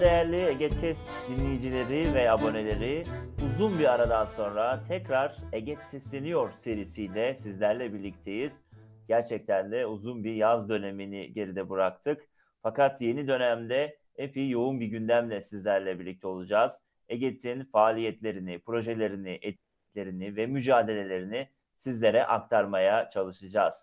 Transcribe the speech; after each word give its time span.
Değerli 0.00 0.36
Egetkest 0.36 1.08
dinleyicileri 1.28 2.14
ve 2.14 2.30
aboneleri. 2.30 3.04
Uzun 3.46 3.78
bir 3.78 3.94
aradan 3.94 4.24
sonra 4.24 4.82
tekrar 4.88 5.36
Eget 5.52 5.78
Sesleniyor 5.78 6.52
serisiyle 6.52 7.34
sizlerle 7.34 7.92
birlikteyiz. 7.92 8.52
Gerçekten 9.08 9.72
de 9.72 9.86
uzun 9.86 10.24
bir 10.24 10.34
yaz 10.34 10.68
dönemini 10.68 11.32
geride 11.32 11.70
bıraktık. 11.70 12.28
Fakat 12.62 13.00
yeni 13.00 13.28
dönemde 13.28 13.98
epey 14.16 14.48
yoğun 14.50 14.80
bir 14.80 14.86
gündemle 14.86 15.40
sizlerle 15.40 16.00
birlikte 16.00 16.26
olacağız. 16.26 16.72
Eget'in 17.08 17.64
faaliyetlerini, 17.64 18.58
projelerini, 18.58 19.38
etkilerini 19.42 20.36
ve 20.36 20.46
mücadelelerini 20.46 21.48
sizlere 21.76 22.26
aktarmaya 22.26 23.10
çalışacağız. 23.10 23.74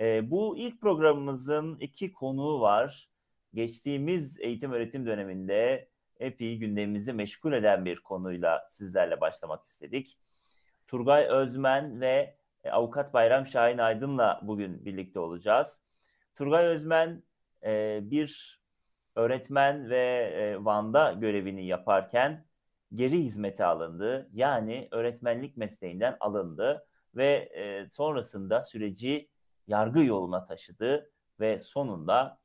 Ee, 0.00 0.30
bu 0.30 0.56
ilk 0.56 0.80
programımızın 0.80 1.76
iki 1.78 2.12
konuğu 2.12 2.60
var 2.60 3.11
geçtiğimiz 3.54 4.40
eğitim 4.40 4.72
öğretim 4.72 5.06
döneminde 5.06 5.88
epey 6.20 6.58
gündemimizi 6.58 7.12
meşgul 7.12 7.52
eden 7.52 7.84
bir 7.84 8.00
konuyla 8.00 8.68
sizlerle 8.70 9.20
başlamak 9.20 9.66
istedik. 9.66 10.18
Turgay 10.88 11.24
Özmen 11.24 12.00
ve 12.00 12.36
e, 12.64 12.70
Avukat 12.70 13.14
Bayram 13.14 13.46
Şahin 13.46 13.78
Aydın'la 13.78 14.40
bugün 14.42 14.84
birlikte 14.84 15.18
olacağız. 15.18 15.80
Turgay 16.36 16.66
Özmen 16.66 17.22
e, 17.64 18.00
bir 18.02 18.60
öğretmen 19.16 19.90
ve 19.90 20.32
e, 20.34 20.64
Van'da 20.64 21.12
görevini 21.12 21.66
yaparken 21.66 22.44
geri 22.94 23.18
hizmete 23.18 23.64
alındı. 23.64 24.28
Yani 24.32 24.88
öğretmenlik 24.90 25.56
mesleğinden 25.56 26.16
alındı 26.20 26.86
ve 27.14 27.52
sonrasında 27.92 28.62
süreci 28.62 29.28
yargı 29.66 30.04
yoluna 30.04 30.46
taşıdı 30.46 31.10
ve 31.40 31.60
sonunda 31.60 32.41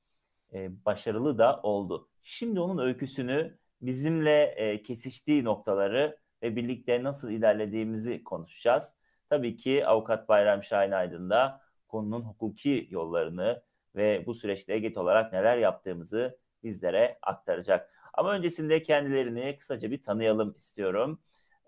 e, 0.53 0.85
başarılı 0.85 1.37
da 1.37 1.59
oldu. 1.63 2.09
Şimdi 2.23 2.59
onun 2.59 2.77
öyküsünü 2.85 3.57
bizimle 3.81 4.43
e, 4.43 4.83
kesiştiği 4.83 5.43
noktaları 5.43 6.17
ve 6.41 6.55
birlikte 6.55 7.03
nasıl 7.03 7.31
ilerlediğimizi 7.31 8.23
konuşacağız. 8.23 8.93
Tabii 9.29 9.57
ki 9.57 9.87
Avukat 9.87 10.29
Bayram 10.29 10.63
Şahin 10.63 10.91
Aydın 10.91 11.29
da 11.29 11.61
konunun 11.87 12.21
hukuki 12.21 12.87
yollarını 12.91 13.63
ve 13.95 14.23
bu 14.25 14.35
süreçte 14.35 14.73
EGET 14.73 14.97
olarak 14.97 15.33
neler 15.33 15.57
yaptığımızı 15.57 16.39
bizlere 16.63 17.19
aktaracak. 17.21 17.91
Ama 18.13 18.31
öncesinde 18.31 18.83
kendilerini 18.83 19.57
kısaca 19.59 19.91
bir 19.91 20.01
tanıyalım 20.01 20.55
istiyorum. 20.57 21.19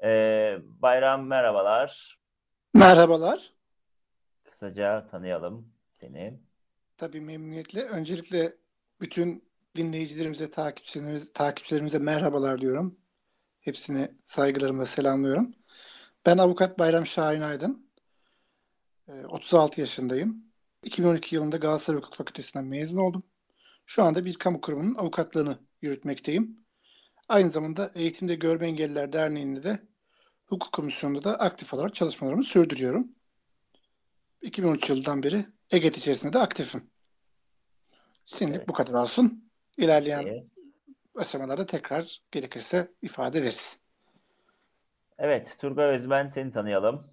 Ee, 0.03 0.58
Bayram 0.64 1.27
merhabalar. 1.27 2.19
Merhabalar. 2.73 3.53
Kısaca 4.43 5.08
tanıyalım 5.08 5.73
seni. 5.91 6.39
Tabii 6.97 7.21
memnuniyetle. 7.21 7.83
Öncelikle 7.83 8.53
bütün 9.02 9.50
dinleyicilerimize, 9.75 10.50
takipçilerimize, 10.52 11.33
takipçilerimize 11.33 11.99
merhabalar 11.99 12.61
diyorum. 12.61 12.99
Hepsini 13.60 14.11
saygılarımla 14.23 14.86
selamlıyorum. 14.86 15.54
Ben 16.26 16.37
avukat 16.37 16.80
Bayram 16.80 17.05
Şahin 17.05 17.42
Aydın. 17.42 17.89
36 19.27 19.77
ee, 19.77 19.82
yaşındayım. 19.82 20.43
2012 20.83 21.36
yılında 21.36 21.58
Galatasaray 21.58 21.98
Hukuk 21.98 22.15
Fakültesinden 22.15 22.65
mezun 22.65 22.98
oldum. 22.98 23.23
Şu 23.86 24.04
anda 24.04 24.26
bir 24.26 24.36
kamu 24.36 24.61
kurumunun 24.61 24.95
avukatlığını 24.95 25.58
yürütmekteyim. 25.81 26.66
Aynı 27.30 27.49
zamanda 27.49 27.92
Eğitimde 27.95 28.36
Görme 28.36 28.67
Engelliler 28.67 29.14
Derneği'nde 29.14 29.64
de 29.64 29.87
hukuk 30.45 30.73
komisyonunda 30.73 31.23
da 31.23 31.39
aktif 31.39 31.73
olarak 31.73 31.95
çalışmalarımı 31.95 32.43
sürdürüyorum. 32.43 33.16
2013 34.42 34.89
yılından 34.89 35.23
beri 35.23 35.45
EGET 35.71 35.98
içerisinde 35.98 36.33
de 36.33 36.39
aktifim. 36.39 36.92
Şimdi 38.38 38.58
evet. 38.58 38.67
bu 38.67 38.73
kadar 38.73 38.94
olsun. 38.94 39.44
İlerleyen 39.78 40.22
evet. 40.22 40.44
aşamalarda 41.16 41.66
tekrar 41.66 42.22
gerekirse 42.32 42.92
ifade 43.02 43.40
ederiz. 43.40 43.80
Evet, 45.17 45.56
Turgay 45.60 45.95
Özmen 45.95 46.28
seni 46.28 46.52
tanıyalım. 46.52 47.04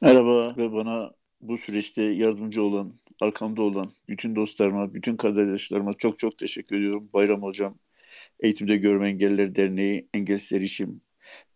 Merhaba 0.00 0.56
ve 0.56 0.72
bana 0.72 1.10
bu 1.40 1.58
süreçte 1.58 2.02
yardımcı 2.02 2.62
olan, 2.62 2.92
arkamda 3.20 3.62
olan 3.62 3.92
bütün 4.08 4.36
dostlarıma, 4.36 4.94
bütün 4.94 5.16
kardeşlerime 5.16 5.92
çok 5.92 6.18
çok 6.18 6.38
teşekkür 6.38 6.76
ediyorum. 6.76 7.08
Bayram 7.12 7.42
Hocam, 7.42 7.78
Eğitimde 8.40 8.76
Görme 8.76 9.08
Engelliler 9.08 9.54
Derneği, 9.54 10.08
Engelsiz 10.14 10.52
Erişim 10.52 11.00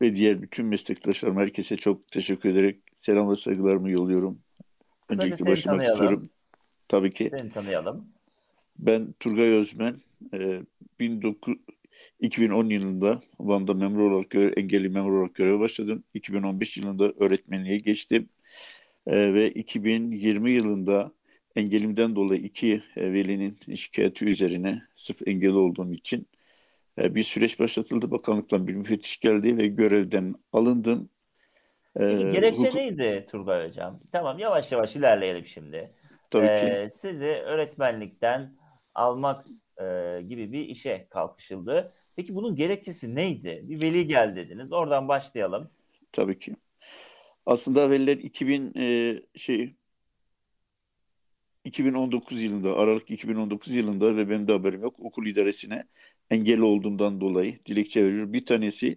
ve 0.01 0.15
diğer 0.15 0.43
bütün 0.43 0.67
meslektaşlarıma 0.67 1.41
herkese 1.41 1.77
çok 1.77 2.07
teşekkür 2.07 2.53
ederek 2.53 2.81
selam 2.97 3.31
ve 3.31 3.35
saygılarımı 3.35 3.91
yolluyorum. 3.91 4.41
Öncelikle 5.09 5.47
başlamak 5.47 5.83
istiyorum. 5.83 6.31
Tabii 6.89 7.11
ki. 7.11 7.31
Seni 7.39 7.51
tanıyalım. 7.51 8.20
Ben 8.81 9.13
Turgay 9.21 9.47
Özmen. 9.47 9.97
E, 10.35 10.63
19, 11.01 11.57
2010 12.21 12.71
yılında 12.71 13.21
Van'da 13.41 13.75
memur 13.75 14.11
olarak, 14.11 14.35
engelli 14.35 14.89
memur 14.89 15.13
olarak 15.13 15.35
göreve 15.35 15.61
başladım. 15.61 16.05
2015 16.15 16.77
yılında 16.77 17.13
öğretmenliğe 17.13 17.79
geçtim. 17.79 18.29
E, 19.07 19.35
ve 19.35 19.51
2020 19.51 20.51
yılında 20.51 21.13
engelimden 21.57 22.17
dolayı 22.17 22.41
iki 22.41 22.83
e, 22.97 23.13
velinin 23.13 23.59
şikayeti 23.75 24.25
üzerine 24.25 24.83
sırf 24.95 25.29
engelli 25.29 25.57
olduğum 25.57 25.93
için 25.93 26.27
e, 26.99 27.15
bir 27.15 27.23
süreç 27.23 27.61
başlatıldı. 27.61 28.11
Bakanlıktan 28.11 28.69
bir 28.69 28.75
müfettiş 28.75 29.21
geldi 29.21 29.59
ve 29.59 29.67
görevden 29.67 30.35
alındım. 30.53 31.09
Peki, 31.97 32.31
gerekçe 32.31 32.61
hukuk... 32.61 32.75
neydi 32.75 33.27
Turgay 33.31 33.69
Hocam? 33.69 34.01
Tamam 34.13 34.39
yavaş 34.39 34.73
yavaş 34.73 34.97
ilerleyelim 34.97 35.47
şimdi. 35.47 35.91
Tabii 36.31 36.47
ee, 36.47 36.89
ki. 36.89 36.95
Sizi 36.95 37.25
öğretmenlikten 37.25 38.60
almak 38.95 39.47
e, 39.81 39.85
gibi 40.29 40.53
bir 40.53 40.69
işe 40.69 41.07
kalkışıldı. 41.11 41.93
Peki 42.17 42.35
bunun 42.35 42.57
gerekçesi 42.57 43.15
neydi? 43.15 43.63
Bir 43.65 43.81
veli 43.81 44.07
gel 44.07 44.37
dediniz. 44.37 44.73
Oradan 44.73 45.09
başlayalım. 45.09 45.71
Tabii 46.13 46.39
ki. 46.39 46.57
Aslında 47.47 47.91
veliler 47.91 48.17
2000 48.17 48.73
e, 48.77 49.17
şey 49.37 49.75
2019 51.65 52.43
yılında, 52.43 52.77
Aralık 52.77 53.11
2019 53.11 53.75
yılında 53.75 54.17
ve 54.17 54.31
benim 54.31 54.49
de 54.49 54.53
haberim 54.53 54.83
yok, 54.83 54.95
okul 54.99 55.27
idaresine 55.27 55.85
engelli 56.31 56.63
olduğumdan 56.63 57.21
dolayı 57.21 57.59
dilekçe 57.67 58.05
veriyor. 58.05 58.33
Bir 58.33 58.47
tanesi 58.47 58.97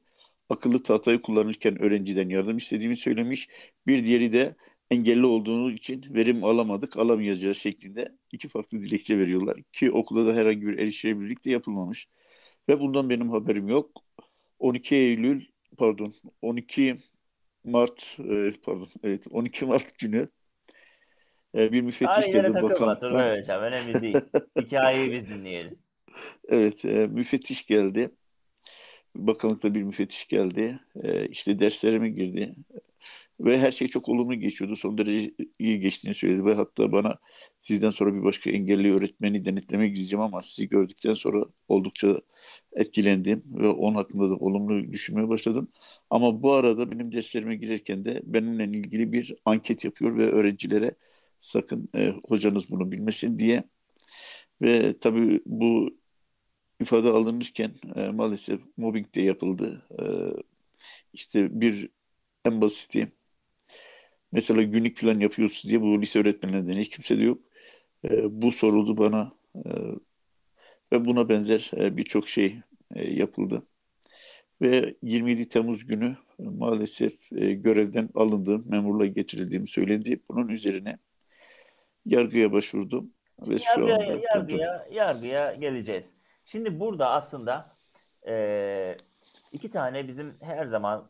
akıllı 0.50 0.84
tahtayı 0.84 1.22
kullanırken 1.22 1.82
öğrenciden 1.82 2.30
yardım 2.30 2.58
istediğimi 2.58 2.96
söylemiş. 2.96 3.50
Bir 3.88 4.06
diğeri 4.06 4.34
de 4.34 4.56
engelli 4.94 5.26
olduğunu 5.26 5.72
için 5.72 6.06
verim 6.10 6.44
alamadık, 6.44 6.98
alamayacağız 6.98 7.58
şeklinde 7.58 8.18
iki 8.32 8.48
farklı 8.48 8.82
dilekçe 8.82 9.20
veriyorlar. 9.20 9.58
Ki 9.74 9.92
okulda 9.92 10.26
da 10.26 10.34
herhangi 10.34 10.68
bir 10.68 10.78
erişilebilirlik 10.78 11.46
de 11.46 11.52
yapılmamış. 11.52 12.08
Ve 12.70 12.80
bundan 12.80 13.10
benim 13.10 13.30
haberim 13.30 13.68
yok. 13.68 13.92
12 14.60 14.96
Eylül, 14.96 15.46
pardon, 15.78 16.14
12 16.42 16.98
Mart, 17.64 18.18
e, 18.20 18.52
pardon, 18.64 18.90
evet 19.04 19.26
12 19.32 19.66
Mart 19.66 20.00
günü 20.00 20.28
e, 21.56 21.72
bir 21.72 21.82
müfettiş 21.82 22.26
geldi 22.26 22.54
bakanlıktan. 22.54 23.64
önemli 23.64 24.02
değil. 24.02 24.16
Hikayeyi 24.62 25.12
biz 25.12 25.30
dinleyelim. 25.30 25.78
Evet, 26.48 26.86
e, 26.86 27.08
müfettiş 27.08 27.66
geldi. 27.66 28.12
Bakanlıkta 29.16 29.74
bir 29.74 29.84
müfettiş 29.84 30.28
geldi. 30.28 30.80
İşte 31.30 31.60
derslerime 31.60 32.10
girdi. 32.10 32.56
Ve 33.40 33.60
her 33.60 33.72
şey 33.72 33.88
çok 33.88 34.10
olumlu 34.10 34.36
geçiyordu. 34.36 34.76
Son 34.76 34.98
derece 34.98 35.34
iyi 35.60 35.80
geçtiğini 35.80 36.14
söyledi 36.14 36.46
ve 36.46 36.56
hatta 36.56 36.92
bana 36.92 37.18
sizden 37.62 37.90
sonra 37.90 38.14
bir 38.14 38.24
başka 38.24 38.50
engelli 38.50 38.94
öğretmeni 38.94 39.46
denetleme 39.46 39.90
gideceğim 39.90 40.22
ama 40.22 40.42
sizi 40.42 40.70
gördükten 40.70 41.14
sonra 41.14 41.46
oldukça 41.68 42.22
etkilendim 42.74 43.44
ve 43.46 43.68
onun 43.68 43.96
hakkında 43.96 44.30
da 44.30 44.36
olumlu 44.36 44.94
düşünmeye 44.94 45.30
başladım. 45.30 45.68
Ama 46.10 46.44
bu 46.44 46.52
arada 46.54 46.92
benim 46.92 47.12
derslerime 47.12 47.56
girerken 47.56 48.06
de 48.06 48.22
benimle 48.24 48.64
ilgili 48.66 49.12
bir 49.14 49.36
anket 49.46 49.86
yapıyor 49.86 50.18
ve 50.18 50.32
öğrencilere 50.32 50.96
sakın 51.42 51.90
e, 51.96 52.14
hocanız 52.28 52.70
bunu 52.70 52.92
bilmesin 52.92 53.40
diye 53.40 53.64
ve 54.62 54.98
tabii 55.00 55.42
bu 55.46 55.98
ifade 56.82 57.10
alınırken 57.10 57.76
e, 57.96 58.10
maalesef 58.10 58.62
mobbing 58.78 59.16
de 59.16 59.22
yapıldı. 59.22 59.88
E, 60.00 60.04
işte 61.14 61.62
bir 61.62 61.90
en 62.46 62.62
basiti 62.62 63.12
Mesela 64.34 64.64
günlük 64.64 64.98
plan 64.98 65.20
yapıyoruz 65.20 65.64
diye 65.68 65.82
bu 65.82 66.02
lise 66.02 66.20
öğretmenlerinden 66.20 66.78
hiç 66.78 66.90
kimse 66.90 67.20
de 67.20 67.24
yok. 67.24 67.42
E, 68.06 68.42
bu 68.42 68.52
soruldu 68.52 68.98
bana 68.98 69.32
e, 69.56 69.70
ve 70.92 71.06
buna 71.06 71.30
benzer 71.30 71.72
e, 71.78 71.98
birçok 71.98 72.30
şey 72.30 72.60
e, 72.96 73.12
yapıldı. 73.14 73.64
Ve 74.62 74.96
27 75.02 75.50
Temmuz 75.50 75.86
günü 75.86 76.18
maalesef 76.40 77.34
e, 77.34 77.54
görevden 77.54 78.10
alındığım, 78.16 78.66
memurluğa 78.70 79.06
getirildiğim 79.06 79.68
söylendi. 79.68 80.20
Bunun 80.30 80.48
üzerine 80.48 80.98
yargıya 82.06 82.52
başvurdum. 82.52 83.12
Ve 83.48 83.60
şu 83.60 83.82
Yargıya, 83.82 83.96
anda 83.96 84.22
yargıya, 84.34 84.88
yargıya 84.92 85.54
geleceğiz. 85.54 86.14
Şimdi 86.46 86.80
burada 86.80 87.10
aslında 87.10 87.66
e, 88.28 88.98
iki 89.52 89.72
tane 89.72 90.08
bizim 90.08 90.34
her 90.42 90.66
zaman 90.66 91.10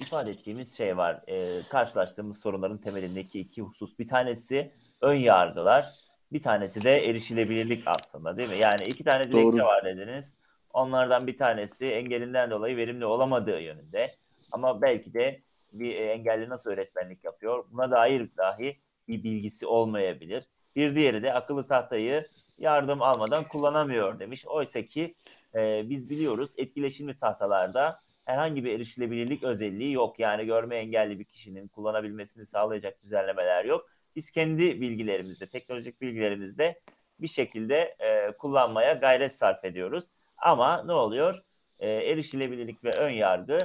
ifade 0.00 0.30
ettiğimiz 0.30 0.76
şey 0.76 0.96
var. 0.96 1.22
E, 1.28 1.62
karşılaştığımız 1.68 2.40
sorunların 2.40 2.78
temelindeki 2.78 3.40
iki 3.40 3.62
husus. 3.62 3.98
Bir 3.98 4.06
tanesi 4.06 4.72
ön 5.00 5.14
yargılar, 5.14 5.86
bir 6.32 6.42
tanesi 6.42 6.84
de 6.84 7.08
erişilebilirlik 7.08 7.82
aslında 7.86 8.36
değil 8.36 8.48
mi? 8.48 8.56
Yani 8.56 8.82
iki 8.86 9.04
tane 9.04 9.24
dilekçe 9.24 9.58
Doğru. 9.58 9.66
var 9.66 9.84
dediniz. 9.84 10.34
Onlardan 10.74 11.26
bir 11.26 11.36
tanesi 11.36 11.86
engelinden 11.86 12.50
dolayı 12.50 12.76
verimli 12.76 13.04
olamadığı 13.04 13.60
yönünde. 13.60 14.14
Ama 14.52 14.82
belki 14.82 15.14
de 15.14 15.42
bir 15.72 15.94
e, 15.94 16.04
engelli 16.04 16.48
nasıl 16.48 16.70
öğretmenlik 16.70 17.24
yapıyor? 17.24 17.64
Buna 17.70 17.90
dair 17.90 18.28
dahi 18.36 18.78
bir 19.08 19.22
bilgisi 19.22 19.66
olmayabilir. 19.66 20.44
Bir 20.76 20.94
diğeri 20.94 21.22
de 21.22 21.34
akıllı 21.34 21.66
tahtayı 21.66 22.26
yardım 22.58 23.02
almadan 23.02 23.48
kullanamıyor 23.48 24.18
demiş. 24.18 24.46
Oysa 24.46 24.82
ki 24.82 25.14
e, 25.54 25.90
biz 25.90 26.10
biliyoruz 26.10 26.50
etkileşimli 26.56 27.18
tahtalarda 27.18 28.00
herhangi 28.28 28.64
bir 28.64 28.72
erişilebilirlik 28.74 29.42
özelliği 29.42 29.92
yok. 29.92 30.18
Yani 30.18 30.46
görme 30.46 30.76
engelli 30.76 31.18
bir 31.18 31.24
kişinin 31.24 31.68
kullanabilmesini 31.68 32.46
sağlayacak 32.46 33.02
düzenlemeler 33.02 33.64
yok. 33.64 33.90
Biz 34.16 34.30
kendi 34.30 34.80
bilgilerimizde, 34.80 35.46
teknolojik 35.46 36.00
bilgilerimizde 36.00 36.80
bir 37.20 37.28
şekilde 37.28 37.96
e, 37.98 38.32
kullanmaya 38.32 38.92
gayret 38.92 39.36
sarf 39.36 39.64
ediyoruz. 39.64 40.04
Ama 40.38 40.82
ne 40.82 40.92
oluyor? 40.92 41.42
E, 41.78 41.90
erişilebilirlik 41.90 42.84
ve 42.84 42.90
ön 43.02 43.10
yargı 43.10 43.58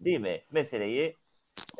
değil 0.00 0.20
mi? 0.20 0.42
Meseleyi 0.52 1.14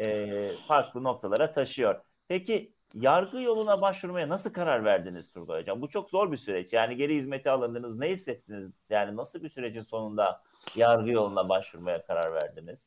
e, 0.07 0.51
farklı 0.69 1.05
noktalara 1.05 1.53
taşıyor. 1.53 2.01
Peki 2.29 2.73
yargı 2.95 3.41
yoluna 3.41 3.81
başvurmaya 3.81 4.29
nasıl 4.29 4.53
karar 4.53 4.85
verdiniz 4.85 5.33
Turgay 5.33 5.61
Hocam? 5.61 5.83
Bu 5.83 5.89
çok 5.89 6.11
zor 6.11 6.33
bir 6.33 6.37
süreç. 6.37 6.73
Yani 6.73 6.97
geri 6.97 7.17
hizmete 7.17 7.51
alındınız. 7.51 7.99
Ne 7.99 8.09
hissettiniz? 8.09 8.73
Yani 8.91 9.17
nasıl 9.17 9.43
bir 9.43 9.49
sürecin 9.49 9.83
sonunda 9.83 10.43
yargı 10.75 11.11
yoluna 11.11 11.49
başvurmaya 11.49 12.07
karar 12.07 12.33
verdiniz? 12.35 12.81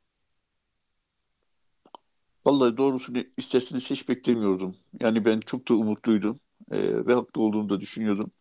Vallahi 2.45 2.77
doğrusunu 2.77 3.17
isterseniz 3.37 3.89
hiç 3.89 4.09
beklemiyordum. 4.09 4.77
Yani 4.99 5.25
ben 5.25 5.39
çok 5.39 5.67
da 5.69 5.73
umutluydum 5.73 6.39
Ee, 6.71 7.05
ve 7.07 7.13
haklı 7.13 7.41
olduğumu 7.41 7.69
da 7.69 7.81
düşünüyordum. 7.81 8.31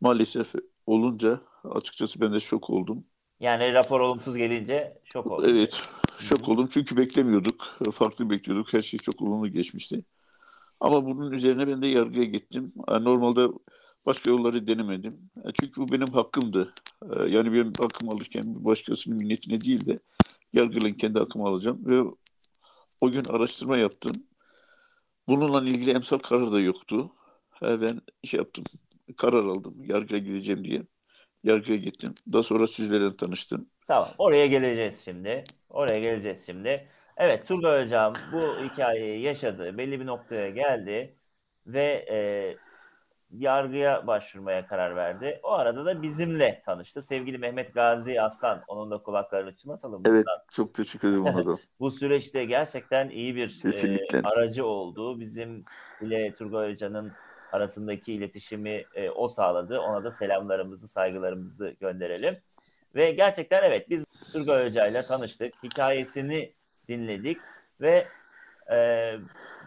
Maalesef 0.00 0.52
olunca 0.86 1.40
açıkçası 1.64 2.20
ben 2.20 2.32
de 2.34 2.40
şok 2.40 2.70
oldum. 2.70 3.06
Yani 3.40 3.74
rapor 3.74 4.00
olumsuz 4.00 4.36
gelince 4.36 4.98
şok 5.04 5.30
oldum. 5.30 5.50
Evet, 5.50 5.82
şok 6.18 6.48
oldum 6.48 6.68
çünkü 6.72 6.96
beklemiyorduk. 6.96 7.78
Farklı 7.92 8.30
bekliyorduk. 8.30 8.72
Her 8.72 8.82
şey 8.82 8.98
çok 9.00 9.22
olumlu 9.22 9.48
geçmişti. 9.48 10.04
Ama 10.80 11.06
bunun 11.06 11.32
üzerine 11.32 11.68
ben 11.68 11.82
de 11.82 11.86
yargıya 11.86 12.24
gittim. 12.24 12.72
Yani 12.90 13.04
Normalde 13.04 13.48
başka 14.06 14.30
yolları 14.30 14.66
denemedim. 14.66 15.30
E, 15.44 15.48
Çünkü 15.60 15.80
bu 15.80 15.88
benim 15.92 16.06
hakkımdı. 16.06 16.74
E, 17.16 17.22
Yani 17.28 17.52
benim 17.52 17.72
hakkımı 17.80 18.10
alırken 18.12 18.42
bir 18.60 18.64
başkasının 18.64 19.16
minnetine 19.18 19.60
değil 19.60 19.86
de 19.86 19.98
yargıyla 20.52 20.96
kendi 20.96 21.18
hakkımı 21.18 21.48
alacağım. 21.48 21.80
Ve 21.86 22.10
o 23.00 23.10
gün 23.10 23.24
araştırma 23.30 23.76
yaptım. 23.78 24.12
Bununla 25.28 25.68
ilgili 25.68 25.90
emsal 25.90 26.18
karar 26.18 26.52
da 26.52 26.60
yoktu. 26.60 27.12
E, 27.62 27.80
Ben 27.80 28.00
şey 28.24 28.38
yaptım, 28.38 28.64
karar 29.16 29.44
aldım 29.44 29.84
yargıya 29.84 30.18
gideceğim 30.20 30.64
diye. 30.64 30.82
Yargıya 31.44 31.78
gittim. 31.78 32.14
Daha 32.32 32.42
sonra 32.42 32.66
sizlerle 32.66 33.16
tanıştım. 33.16 33.70
Tamam. 33.86 34.14
Oraya 34.18 34.46
geleceğiz 34.46 35.00
şimdi. 35.04 35.44
Oraya 35.68 36.00
geleceğiz 36.00 36.46
şimdi. 36.46 36.88
Evet 37.16 37.48
Turgay 37.48 37.84
Hocam 37.84 38.14
bu 38.32 38.60
hikayeyi 38.64 39.22
yaşadı. 39.22 39.78
Belli 39.78 40.00
bir 40.00 40.06
noktaya 40.06 40.50
geldi 40.50 41.16
ve 41.66 42.06
e, 42.10 42.63
yargıya 43.38 44.06
başvurmaya 44.06 44.66
karar 44.66 44.96
verdi. 44.96 45.40
O 45.42 45.52
arada 45.52 45.84
da 45.84 46.02
bizimle 46.02 46.62
tanıştı. 46.66 47.02
Sevgili 47.02 47.38
Mehmet 47.38 47.74
Gazi 47.74 48.22
Aslan. 48.22 48.62
Onun 48.68 48.90
da 48.90 48.98
kulaklarını 48.98 49.56
çınlatalım. 49.56 50.02
Evet, 50.06 50.26
buradan. 50.26 50.42
çok 50.50 50.74
teşekkür 50.74 51.08
ederim 51.08 51.26
ona 51.26 51.46
da. 51.46 51.58
Bu 51.80 51.90
süreçte 51.90 52.44
gerçekten 52.44 53.08
iyi 53.08 53.36
bir 53.36 53.60
Kesinlikle. 53.62 54.18
e, 54.18 54.22
aracı 54.22 54.66
oldu. 54.66 55.20
Bizim 55.20 55.64
ile 56.00 56.34
Turgay 56.34 56.72
Hoca'nın 56.72 57.12
arasındaki 57.52 58.12
iletişimi 58.12 58.84
e, 58.94 59.10
o 59.10 59.28
sağladı. 59.28 59.80
Ona 59.80 60.04
da 60.04 60.10
selamlarımızı, 60.10 60.88
saygılarımızı 60.88 61.76
gönderelim. 61.80 62.38
Ve 62.94 63.10
gerçekten 63.10 63.62
evet 63.62 63.90
biz 63.90 64.04
Turgay 64.32 64.68
Hoca 64.68 64.86
ile 64.86 65.02
tanıştık. 65.02 65.54
Hikayesini 65.62 66.52
dinledik 66.88 67.38
ve 67.80 68.06
e, 68.70 68.76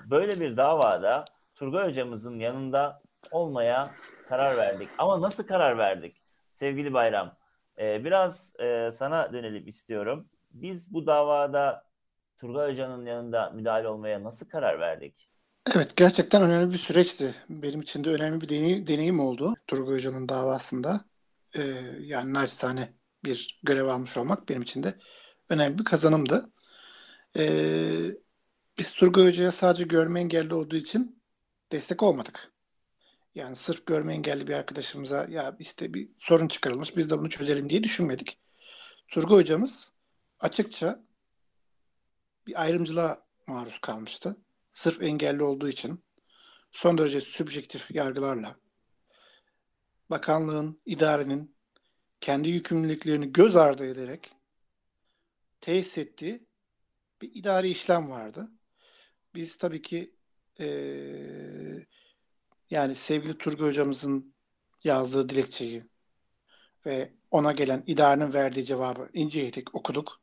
böyle 0.09 0.31
bir 0.39 0.57
davada 0.57 1.25
Turgay 1.55 1.89
Hocamızın 1.89 2.39
yanında 2.39 3.01
olmaya 3.31 3.87
karar 4.29 4.57
verdik. 4.57 4.89
Ama 4.97 5.21
nasıl 5.21 5.43
karar 5.43 5.77
verdik? 5.77 6.21
Sevgili 6.55 6.93
Bayram, 6.93 7.37
e, 7.79 8.03
biraz 8.05 8.53
e, 8.59 8.91
sana 8.91 9.33
dönelim 9.33 9.67
istiyorum. 9.67 10.29
Biz 10.51 10.93
bu 10.93 11.07
davada 11.07 11.83
Turgay 12.39 12.71
Hoca'nın 12.71 13.05
yanında 13.05 13.49
müdahale 13.49 13.87
olmaya 13.87 14.23
nasıl 14.23 14.49
karar 14.49 14.79
verdik? 14.79 15.29
Evet, 15.75 15.97
gerçekten 15.97 16.41
önemli 16.41 16.73
bir 16.73 16.77
süreçti. 16.77 17.35
Benim 17.49 17.81
için 17.81 18.03
de 18.03 18.09
önemli 18.09 18.41
bir 18.41 18.47
deney- 18.47 18.87
deneyim 18.87 19.19
oldu 19.19 19.53
Turgay 19.67 19.93
Hoca'nın 19.95 20.29
davasında. 20.29 21.05
Ee, 21.55 21.61
yani 21.99 22.33
naçizane 22.33 22.93
bir 23.23 23.59
görev 23.63 23.85
almış 23.85 24.17
olmak 24.17 24.49
benim 24.49 24.61
için 24.61 24.83
de 24.83 24.93
önemli 25.49 25.79
bir 25.79 25.83
kazanımdı. 25.83 26.51
Ee, 27.37 28.05
biz 28.77 28.91
Turgay 28.91 29.25
Hoca'ya 29.27 29.51
sadece 29.51 29.83
görme 29.83 30.19
engelli 30.19 30.53
olduğu 30.53 30.75
için 30.75 31.23
destek 31.71 32.03
olmadık. 32.03 32.51
Yani 33.38 33.56
sırf 33.56 33.86
görme 33.86 34.13
engelli 34.13 34.48
bir 34.48 34.54
arkadaşımıza 34.54 35.25
ya 35.30 35.56
işte 35.60 35.94
bir 35.94 36.10
sorun 36.19 36.48
çıkarılmış 36.48 36.98
biz 36.98 37.10
de 37.12 37.19
bunu 37.19 37.30
çözelim 37.30 37.69
diye 37.69 37.84
düşünmedik. 37.84 38.39
Turgay 39.07 39.38
Hocamız 39.38 39.94
açıkça 40.39 41.04
bir 42.48 42.62
ayrımcılığa 42.62 43.25
maruz 43.48 43.80
kalmıştı. 43.80 44.38
Sırf 44.72 45.01
engelli 45.01 45.44
olduğu 45.44 45.69
için 45.69 46.04
son 46.72 46.98
derece 46.98 47.22
sübjektif 47.22 47.91
yargılarla 47.91 48.56
bakanlığın, 50.10 50.82
idarenin 50.86 51.56
kendi 52.22 52.50
yükümlülüklerini 52.50 53.34
göz 53.34 53.56
ardı 53.56 53.86
ederek 53.86 54.32
tesis 55.62 55.98
ettiği 55.98 56.48
bir 57.22 57.32
idari 57.34 57.70
işlem 57.70 58.10
vardı. 58.10 58.51
Biz 59.36 59.58
tabii 59.58 59.82
ki 59.82 60.15
eee, 60.60 61.88
yani 62.69 62.95
sevgili 62.95 63.38
Turgay 63.38 63.67
hocamızın 63.67 64.33
yazdığı 64.83 65.29
dilekçeyi 65.29 65.81
ve 66.86 67.13
ona 67.31 67.51
gelen 67.51 67.83
idarenin 67.88 68.33
verdiği 68.33 68.65
cevabı 68.65 69.09
inceledik, 69.13 69.75
okuduk. 69.75 70.21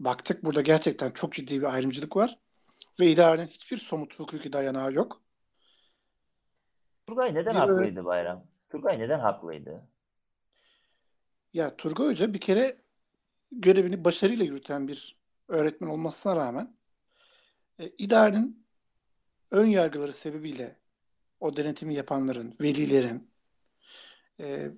Baktık 0.00 0.44
burada 0.44 0.60
gerçekten 0.60 1.10
çok 1.10 1.32
ciddi 1.32 1.60
bir 1.60 1.74
ayrımcılık 1.74 2.16
var 2.16 2.38
ve 3.00 3.10
idarenin 3.10 3.46
hiçbir 3.46 3.76
somut 3.76 4.18
hukuki 4.18 4.52
dayanağı 4.52 4.92
yok. 4.92 5.22
Turgay 7.06 7.34
neden 7.34 7.54
Bir 7.54 7.58
haklıydı 7.58 8.04
Bayram? 8.04 8.46
Turgay 8.70 8.98
neden 8.98 9.20
haklıydı? 9.20 9.88
Ya 11.52 11.76
Turgay 11.76 12.06
Hoca 12.06 12.34
bir 12.34 12.40
kere 12.40 12.76
görevini 13.52 14.04
başarıyla 14.04 14.44
yürüten 14.44 14.88
bir 14.88 15.16
öğretmen 15.48 15.88
olmasına 15.88 16.36
rağmen 16.36 16.76
e, 17.78 17.88
idarenin 17.88 18.66
ön 19.50 19.66
yargıları 19.66 20.12
sebebiyle 20.12 20.76
o 21.40 21.56
denetimi 21.56 21.94
yapanların, 21.94 22.54
velilerin 22.60 23.30
e, 24.40 24.70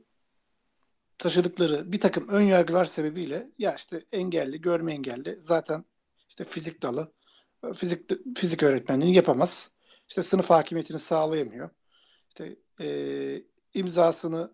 taşıdıkları 1.19 1.93
bir 1.93 2.01
takım 2.01 2.29
ön 2.29 2.43
yargılar 2.43 2.85
sebebiyle 2.85 3.51
ya 3.59 3.75
işte 3.75 4.05
engelli, 4.13 4.61
görme 4.61 4.93
engelli 4.93 5.39
zaten 5.41 5.85
işte 6.29 6.45
fizik 6.45 6.83
dalı 6.83 7.13
fizik 7.75 8.11
fizik 8.37 8.63
öğretmenliğini 8.63 9.17
yapamaz. 9.17 9.71
İşte 10.09 10.23
sınıf 10.23 10.51
hakimiyetini 10.51 10.99
sağlayamıyor. 10.99 11.71
İşte 12.29 12.57
e, 12.81 12.89
imzasını 13.75 14.53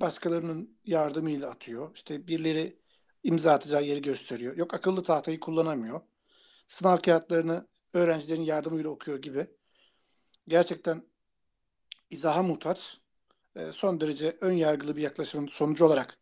başkalarının 0.00 0.78
yardımıyla 0.84 1.50
atıyor. 1.50 1.90
İşte 1.94 2.26
birileri 2.26 2.78
imza 3.22 3.52
atacağı 3.52 3.84
yeri 3.84 4.02
gösteriyor. 4.02 4.56
Yok 4.56 4.74
akıllı 4.74 5.02
tahtayı 5.02 5.40
kullanamıyor. 5.40 6.00
Sınav 6.66 6.98
kağıtlarını 6.98 7.66
öğrencilerin 7.94 8.42
yardımıyla 8.42 8.90
okuyor 8.90 9.22
gibi. 9.22 9.46
Gerçekten 10.48 11.02
izaha 12.14 12.42
muhtaç, 12.42 13.00
e, 13.56 13.72
son 13.72 14.00
derece 14.00 14.38
ön 14.40 14.52
yargılı 14.52 14.96
bir 14.96 15.02
yaklaşımın 15.02 15.46
sonucu 15.46 15.84
olarak 15.84 16.18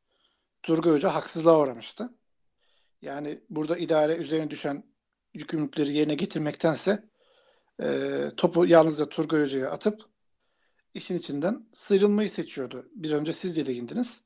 Turgay 0.62 0.92
Hoca 0.92 1.14
haksızlığa 1.14 1.61
uğramıştı. 1.61 2.11
Yani 3.02 3.40
burada 3.50 3.78
idare 3.78 4.16
üzerine 4.16 4.50
düşen 4.50 4.84
yükümlülükleri 5.34 5.92
yerine 5.92 6.14
getirmektense 6.14 7.08
e, 7.82 8.30
topu 8.37 8.66
yalnızca 8.66 9.08
Turgay 9.08 9.42
Hoca'ya 9.42 9.70
atıp 9.70 10.02
işin 10.94 11.16
içinden 11.18 11.68
sıyrılmayı 11.72 12.30
seçiyordu. 12.30 12.88
Bir 12.94 13.12
önce 13.12 13.32
siz 13.32 13.56
de 13.56 13.66
değindiniz. 13.66 14.22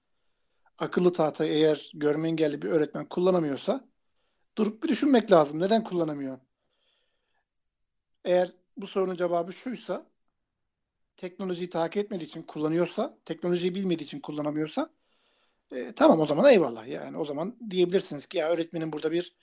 akıllı 0.79 1.13
tahtayı 1.13 1.53
eğer 1.53 1.91
görme 1.95 2.29
engelli 2.29 2.63
bir 2.63 2.69
öğretmen 2.69 3.09
kullanamıyorsa 3.09 3.89
durup 4.59 4.83
bir 4.83 4.89
düşünmek 4.89 5.33
lazım. 5.33 5.61
Neden 5.61 5.85
kullanamıyor? 5.85 6.39
Eğer 8.25 8.51
bu 8.77 8.87
sorunun 8.87 9.17
cevabı 9.17 9.53
şuysa 9.53 10.07
teknolojiyi 11.17 11.71
takip 11.71 12.05
etmediği 12.05 12.27
için 12.27 12.43
kullanıyorsa, 12.43 13.19
teknolojiyi 13.25 13.75
bilmediği 13.75 14.05
için 14.05 14.21
kullanamıyorsa 14.21 14.91
e, 15.73 15.93
tamam 15.93 16.21
o 16.21 16.27
zaman 16.27 16.53
eyvallah. 16.53 16.87
Yani 16.89 17.19
o 17.19 17.25
zaman 17.25 17.57
diyebilirsiniz 17.71 18.27
ki 18.27 18.39
ya 18.39 18.49
öğretmenin 18.51 18.93
burada 18.93 19.13
bir 19.13 19.37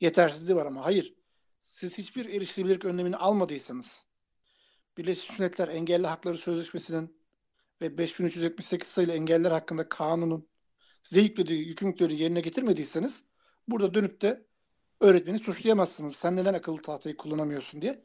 yetersizliği 0.00 0.56
var 0.56 0.66
ama 0.66 0.84
hayır. 0.84 1.14
Siz 1.60 1.98
hiçbir 1.98 2.26
erişilebilirlik 2.26 2.84
önlemini 2.84 3.16
almadıysanız 3.16 4.06
Birleşmiş 4.98 5.38
Milletler 5.38 5.68
Engelli 5.68 6.06
Hakları 6.06 6.38
Sözleşmesi'nin 6.38 7.16
ve 7.80 7.98
5378 7.98 8.88
sayılı 8.88 9.12
engeller 9.12 9.50
hakkında 9.50 9.88
kanunun 9.88 10.48
size 11.02 11.20
yüklediği 11.20 11.68
yükümlülükleri 11.68 12.22
yerine 12.22 12.40
getirmediyseniz 12.40 13.24
burada 13.68 13.94
dönüp 13.94 14.20
de 14.20 14.46
öğretmeni 15.00 15.38
suçlayamazsınız. 15.38 16.16
Sen 16.16 16.36
neden 16.36 16.54
akıllı 16.54 16.82
tahtayı 16.82 17.16
kullanamıyorsun 17.16 17.82
diye. 17.82 18.04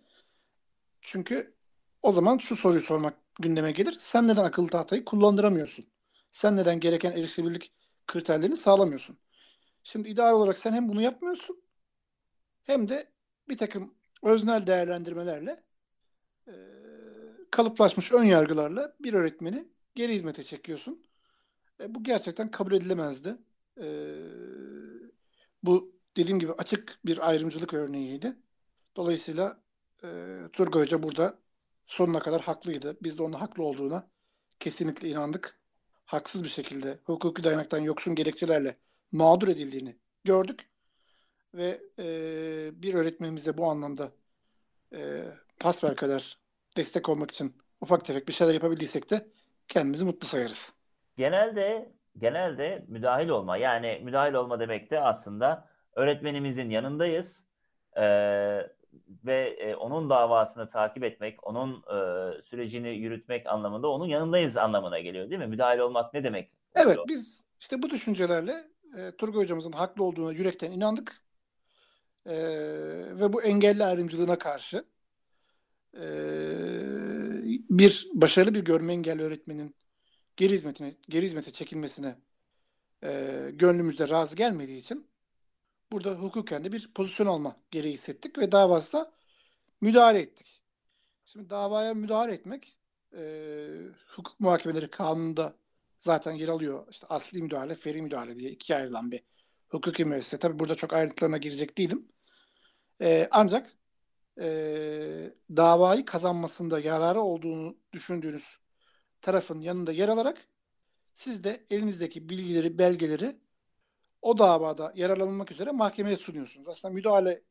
Çünkü 1.01 1.58
o 2.01 2.11
zaman 2.11 2.37
şu 2.37 2.55
soruyu 2.55 2.81
sormak 2.81 3.13
gündeme 3.39 3.71
gelir. 3.71 3.97
Sen 3.99 4.27
neden 4.27 4.43
akıllı 4.43 4.67
tahtayı 4.67 5.05
kullandıramıyorsun? 5.05 5.85
Sen 6.31 6.55
neden 6.57 6.79
gereken 6.79 7.11
erişilebilirlik 7.11 7.71
kriterlerini 8.07 8.57
sağlamıyorsun? 8.57 9.17
Şimdi 9.83 10.09
idare 10.09 10.33
olarak 10.35 10.57
sen 10.57 10.73
hem 10.73 10.89
bunu 10.89 11.01
yapmıyorsun 11.01 11.61
hem 12.63 12.89
de 12.89 13.11
bir 13.49 13.57
takım 13.57 13.93
öznel 14.23 14.67
değerlendirmelerle 14.67 15.63
e, 16.47 16.53
kalıplaşmış 17.51 18.11
ön 18.11 18.23
yargılarla 18.23 18.95
bir 18.99 19.13
öğretmeni 19.13 19.67
geri 19.95 20.13
hizmete 20.13 20.43
çekiyorsun. 20.43 21.03
E, 21.81 21.95
bu 21.95 22.03
gerçekten 22.03 22.51
kabul 22.51 22.71
edilemezdi. 22.71 23.37
E, 23.81 23.87
bu 25.63 25.95
dediğim 26.17 26.39
gibi 26.39 26.51
açık 26.53 26.99
bir 27.05 27.29
ayrımcılık 27.29 27.73
örneğiydi. 27.73 28.37
Dolayısıyla 28.95 29.61
e, 30.03 30.07
Turgay 30.53 30.81
Hoca 30.81 31.03
burada 31.03 31.39
sonuna 31.89 32.19
kadar 32.19 32.41
haklıydı. 32.41 32.97
Biz 33.01 33.17
de 33.17 33.23
onun 33.23 33.33
haklı 33.33 33.63
olduğuna 33.63 34.07
kesinlikle 34.59 35.09
inandık. 35.09 35.59
Haksız 36.05 36.43
bir 36.43 36.49
şekilde 36.49 36.99
hukuki 37.03 37.43
dayanaktan 37.43 37.79
yoksun 37.79 38.15
gerekçelerle 38.15 38.77
mağdur 39.11 39.47
edildiğini 39.47 39.95
gördük. 40.23 40.69
Ve 41.53 41.81
e, 41.99 42.05
bir 42.83 42.93
öğretmenimize 42.93 43.57
bu 43.57 43.65
anlamda 43.65 44.11
e, 44.95 45.23
pasper 45.59 45.95
kadar 45.95 46.37
destek 46.77 47.09
olmak 47.09 47.31
için 47.31 47.57
ufak 47.81 48.05
tefek 48.05 48.27
bir 48.27 48.33
şeyler 48.33 48.53
yapabildiysek 48.53 49.09
de 49.09 49.27
kendimizi 49.67 50.05
mutlu 50.05 50.27
sayarız. 50.27 50.73
Genelde 51.17 51.93
genelde 52.17 52.85
müdahil 52.87 53.29
olma 53.29 53.57
yani 53.57 54.01
müdahil 54.03 54.33
olma 54.33 54.59
demek 54.59 54.91
de 54.91 55.01
aslında 55.01 55.69
öğretmenimizin 55.95 56.69
yanındayız 56.69 57.45
e, 57.97 58.03
ve 59.25 59.49
e, 59.59 59.75
onun 59.75 60.09
davasını 60.09 60.69
takip 60.69 61.03
etmek, 61.03 61.47
onun 61.47 61.73
e, 61.73 61.97
sürecini 62.41 62.89
yürütmek 62.89 63.47
anlamında 63.47 63.87
onun 63.87 64.05
yanındayız 64.05 64.57
anlamına 64.57 64.99
geliyor 64.99 65.29
değil 65.29 65.41
mi? 65.41 65.47
Müdahil 65.47 65.79
olmak 65.79 66.13
ne 66.13 66.23
demek? 66.23 66.51
Evet 66.75 66.97
biz 67.07 67.43
işte 67.59 67.81
bu 67.81 67.89
düşüncelerle 67.89 68.67
e, 68.97 69.11
Turgay 69.17 69.41
hocamızın 69.41 69.71
haklı 69.71 70.03
olduğuna 70.03 70.31
yürekten 70.31 70.71
inandık. 70.71 71.21
E, 72.25 72.35
ve 73.19 73.33
bu 73.33 73.43
engelli 73.43 73.83
ayrımcılığına 73.83 74.37
karşı 74.37 74.85
e, 75.97 76.05
bir 77.69 78.07
başarılı 78.13 78.53
bir 78.53 78.65
görme 78.65 78.93
engelli 78.93 79.23
öğretmenin 79.23 79.75
geri 80.37 80.53
hizmetine 80.53 80.95
geri 81.09 81.25
hizmete 81.25 81.51
çekilmesine 81.51 82.15
e, 83.03 83.41
gönlümüzde 83.53 84.09
razı 84.09 84.35
gelmediği 84.35 84.77
için 84.77 85.07
burada 85.91 86.11
hukuken 86.11 86.63
de 86.63 86.71
bir 86.71 86.93
pozisyon 86.93 87.27
alma 87.27 87.57
gereği 87.71 87.93
hissettik 87.93 88.37
ve 88.37 88.51
davasına 88.51 89.11
müdahale 89.81 90.19
ettik. 90.19 90.61
Şimdi 91.25 91.49
davaya 91.49 91.93
müdahale 91.93 92.33
etmek 92.33 92.77
e, 93.17 93.21
hukuk 94.15 94.39
muhakemeleri 94.39 94.89
kanununda 94.89 95.53
zaten 95.99 96.31
yer 96.31 96.47
alıyor. 96.47 96.87
İşte 96.91 97.07
asli 97.07 97.41
müdahale, 97.41 97.75
feri 97.75 98.01
müdahale 98.01 98.35
diye 98.35 98.51
ikiye 98.51 98.79
ayrılan 98.79 99.11
bir 99.11 99.23
hukuki 99.67 100.05
müessese. 100.05 100.39
Tabii 100.39 100.59
burada 100.59 100.75
çok 100.75 100.93
ayrıntılarına 100.93 101.37
girecek 101.37 101.77
değilim. 101.77 102.07
E, 103.01 103.27
ancak 103.31 103.73
e, 104.39 104.47
davayı 105.49 106.05
kazanmasında 106.05 106.79
yararı 106.79 107.21
olduğunu 107.21 107.77
düşündüğünüz 107.93 108.57
tarafın 109.21 109.61
yanında 109.61 109.91
yer 109.91 110.09
alarak 110.09 110.47
siz 111.13 111.43
de 111.43 111.65
elinizdeki 111.69 112.29
bilgileri, 112.29 112.77
belgeleri 112.77 113.35
o 114.21 114.37
davada 114.37 114.91
yararlanmak 114.95 115.51
üzere 115.51 115.71
mahkemeye 115.71 116.15
sunuyorsunuz. 116.15 116.67
Aslında 116.67 116.93
müdahale 116.93 117.41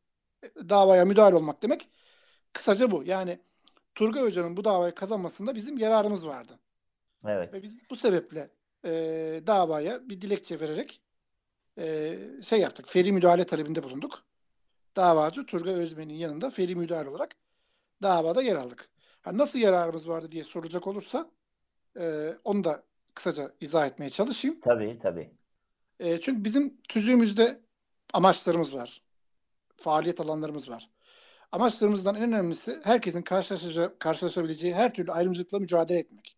davaya 0.56 1.04
müdahale 1.04 1.36
olmak 1.36 1.62
demek 1.62 1.88
kısaca 2.52 2.90
bu. 2.90 3.02
Yani 3.04 3.40
Turgay 3.94 4.22
Hoca'nın 4.22 4.56
bu 4.56 4.64
davayı 4.64 4.94
kazanmasında 4.94 5.54
bizim 5.54 5.78
yararımız 5.78 6.26
vardı. 6.26 6.58
Evet. 7.26 7.52
Ve 7.52 7.62
biz 7.62 7.90
bu 7.90 7.96
sebeple 7.96 8.50
e, 8.84 8.90
davaya 9.46 10.08
bir 10.08 10.20
dilekçe 10.20 10.60
vererek 10.60 11.02
e, 11.78 12.16
şey 12.42 12.60
yaptık. 12.60 12.88
Feri 12.88 13.12
müdahale 13.12 13.44
talebinde 13.44 13.82
bulunduk. 13.82 14.22
Davacı 14.96 15.46
Turgay 15.46 15.74
Özmen'in 15.74 16.14
yanında 16.14 16.50
feri 16.50 16.76
müdahale 16.76 17.08
olarak 17.08 17.36
davada 18.02 18.42
yer 18.42 18.56
aldık. 18.56 18.88
Ha, 19.22 19.38
nasıl 19.38 19.58
yararımız 19.58 20.08
vardı 20.08 20.32
diye 20.32 20.44
soracak 20.44 20.86
olursa 20.86 21.30
e, 22.00 22.34
onu 22.44 22.64
da 22.64 22.82
kısaca 23.14 23.52
izah 23.60 23.86
etmeye 23.86 24.10
çalışayım. 24.10 24.60
Tabii 24.60 24.98
tabii. 25.02 25.30
E, 26.00 26.20
çünkü 26.20 26.44
bizim 26.44 26.80
tüzüğümüzde 26.88 27.60
amaçlarımız 28.12 28.74
var. 28.74 29.02
Faaliyet 29.76 30.20
alanlarımız 30.20 30.68
var. 30.70 30.90
Amaçlarımızdan 31.52 32.14
en 32.14 32.22
önemlisi 32.22 32.80
herkesin 32.84 33.22
karşılaşacağı, 33.22 33.98
karşılaşabileceği 33.98 34.74
her 34.74 34.94
türlü 34.94 35.12
ayrımcılıkla 35.12 35.58
mücadele 35.58 35.98
etmek. 35.98 36.36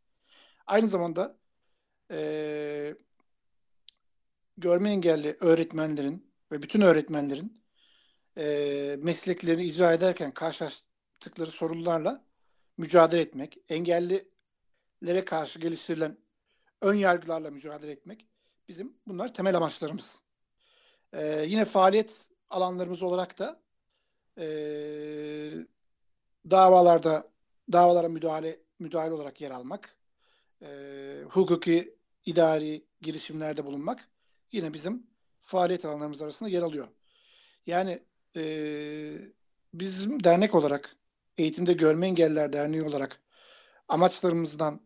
Aynı 0.67 0.89
zamanda 0.89 1.37
e, 2.11 2.95
görme 4.57 4.91
engelli 4.91 5.37
öğretmenlerin 5.41 6.33
ve 6.53 6.63
bütün 6.63 6.81
öğretmenlerin 6.81 7.63
e, 8.39 8.97
mesleklerini 9.03 9.65
icra 9.65 9.93
ederken 9.93 10.35
karşılaştıkları 10.35 11.51
sorunlarla 11.51 12.25
mücadele 12.79 13.21
etmek, 13.21 13.59
engellilere 13.69 15.25
karşı 15.25 15.59
geliştirilen 15.59 16.19
ön 16.81 16.95
yargılarla 16.95 17.51
mücadele 17.51 17.93
etmek 17.93 18.30
bizim 18.71 18.95
bunlar 19.07 19.35
temel 19.35 19.57
amaçlarımız. 19.57 20.23
E, 21.13 21.45
yine 21.47 21.65
faaliyet 21.65 22.29
alanlarımız 22.51 23.03
olarak 23.03 23.39
da 23.39 23.61
e, 24.39 24.47
davalarda 26.51 27.29
davalara 27.73 28.09
müdahale 28.09 28.61
müdahale 28.79 29.13
olarak 29.13 29.41
yer 29.41 29.51
almak, 29.51 29.97
e, 30.63 30.69
hukuki 31.31 31.95
idari 32.27 32.85
girişimlerde 33.01 33.67
bulunmak 33.67 34.09
yine 34.53 34.75
bizim 34.75 35.07
faaliyet 35.43 35.85
alanlarımız 35.85 36.23
arasında 36.23 36.49
yer 36.49 36.63
alıyor. 36.63 36.89
Yani 37.67 38.03
e, 38.37 38.43
bizim 39.75 40.25
dernek 40.25 40.55
olarak 40.55 40.97
Eğitimde 41.39 41.73
Görme 41.73 42.07
Engelliler 42.07 42.53
Derneği 42.53 42.83
olarak 42.83 43.21
amaçlarımızdan 43.89 44.81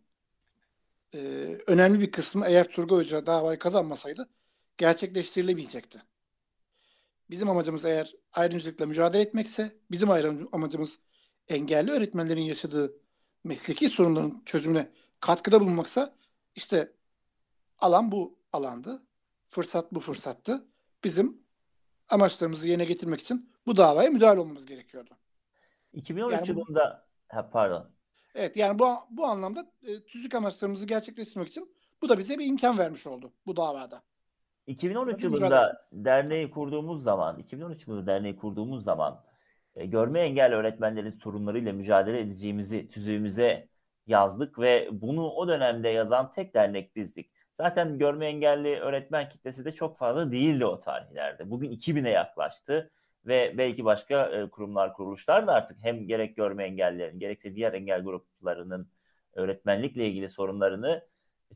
e, 1.14 1.18
önemli 1.66 2.00
bir 2.00 2.10
kısmı 2.10 2.46
eğer 2.46 2.68
Turgay 2.68 2.98
Hoca 2.98 3.26
davayı 3.26 3.58
kazanmasaydı 3.58 4.28
gerçekleştirilemeyecekti. 4.78 6.02
Bizim 7.30 7.50
amacımız 7.50 7.84
eğer 7.84 8.14
ayrımcılıkla 8.32 8.86
mücadele 8.86 9.22
etmekse, 9.22 9.76
bizim 9.90 10.10
ayrım, 10.10 10.48
amacımız 10.52 11.00
engelli 11.48 11.90
öğretmenlerin 11.90 12.40
yaşadığı 12.42 12.92
mesleki 13.44 13.88
sorunların 13.88 14.42
çözümüne 14.46 14.90
katkıda 15.20 15.60
bulunmaksa 15.60 16.14
işte 16.54 16.92
alan 17.78 18.12
bu 18.12 18.38
alandı. 18.52 19.02
Fırsat 19.48 19.92
bu 19.92 20.00
fırsattı. 20.00 20.64
Bizim 21.04 21.42
amaçlarımızı 22.08 22.68
yerine 22.68 22.84
getirmek 22.84 23.20
için 23.20 23.52
bu 23.66 23.76
davaya 23.76 24.10
müdahale 24.10 24.40
olmamız 24.40 24.66
gerekiyordu. 24.66 25.10
2013 25.92 26.32
Yani 26.32 26.48
yılında 26.48 27.06
ha, 27.28 27.50
pardon. 27.50 27.90
Evet 28.34 28.56
yani 28.56 28.78
bu 28.78 28.86
bu 29.10 29.26
anlamda 29.26 29.66
e, 29.86 30.04
tüzük 30.04 30.34
amaçlarımızı 30.34 30.86
gerçekleştirmek 30.86 31.48
için 31.48 31.74
bu 32.02 32.08
da 32.08 32.18
bize 32.18 32.38
bir 32.38 32.46
imkan 32.46 32.78
vermiş 32.78 33.06
oldu 33.06 33.32
bu 33.46 33.56
davada. 33.56 34.02
2013 34.66 35.12
Tabii 35.12 35.24
yılında 35.24 35.86
derneği 35.92 36.50
kurduğumuz 36.50 37.02
zaman, 37.02 37.38
2013 37.38 37.88
yılında 37.88 38.06
derneği 38.06 38.36
kurduğumuz 38.36 38.84
zaman 38.84 39.24
e, 39.74 39.86
görme 39.86 40.20
engelli 40.20 40.54
öğretmenlerin 40.54 41.10
sorunlarıyla 41.10 41.72
mücadele 41.72 42.20
edeceğimizi 42.20 42.88
tüzüğümüze 42.88 43.68
yazdık 44.06 44.58
ve 44.58 44.88
bunu 44.92 45.30
o 45.30 45.48
dönemde 45.48 45.88
yazan 45.88 46.32
tek 46.32 46.54
dernek 46.54 46.96
bizdik. 46.96 47.30
Zaten 47.56 47.98
görme 47.98 48.26
engelli 48.26 48.76
öğretmen 48.76 49.28
kitlesi 49.28 49.64
de 49.64 49.72
çok 49.72 49.98
fazla 49.98 50.32
değildi 50.32 50.66
o 50.66 50.80
tarihlerde. 50.80 51.50
Bugün 51.50 51.70
2000'e 51.70 52.10
yaklaştı 52.10 52.90
ve 53.26 53.54
belki 53.58 53.84
başka 53.84 54.26
e, 54.26 54.50
kurumlar, 54.50 54.92
kuruluşlar 54.94 55.46
da 55.46 55.52
artık 55.52 55.78
hem 55.82 56.06
gerek 56.06 56.36
görme 56.36 56.64
engellilerin 56.64 57.18
gerekse 57.18 57.54
diğer 57.54 57.72
engel 57.72 58.04
gruplarının 58.04 58.88
öğretmenlikle 59.34 60.06
ilgili 60.06 60.30
sorunlarını 60.30 61.06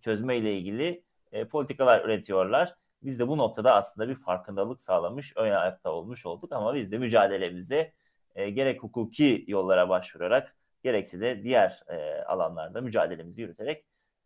çözme 0.03 0.37
ile 0.37 0.59
ilgili 0.59 1.03
e, 1.33 1.45
politikalar 1.45 2.05
üretiyorlar. 2.05 2.75
Biz 3.03 3.19
de 3.19 3.29
bu 3.29 3.39
noktada 3.39 3.75
aslında 3.75 4.09
bir 4.09 4.15
farkındalık 4.15 4.81
sağlamış, 4.81 5.33
ön 5.37 5.51
ayakta 5.51 5.91
olmuş 5.91 6.27
olduk 6.27 6.53
ama 6.53 6.75
biz 6.75 6.93
de 6.93 6.99
mücadelemizi 6.99 7.93
e, 8.35 8.51
gerek 8.51 8.83
hukuki 8.83 9.45
yollara 9.49 9.89
başvurarak 9.89 10.57
gerekse 10.83 11.21
de 11.21 11.43
diğer 11.43 11.83
e, 11.89 12.23
alanlarda 12.23 12.81
mücadelemizi 12.81 13.41
yürüterek 13.41 13.85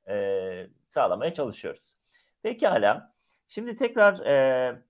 e, 0.09 0.67
sağlamaya 0.91 1.35
çalışıyoruz. 1.35 1.95
Pekala. 2.43 3.13
Şimdi 3.49 3.77
tekrar 3.77 4.27
e, 4.27 4.83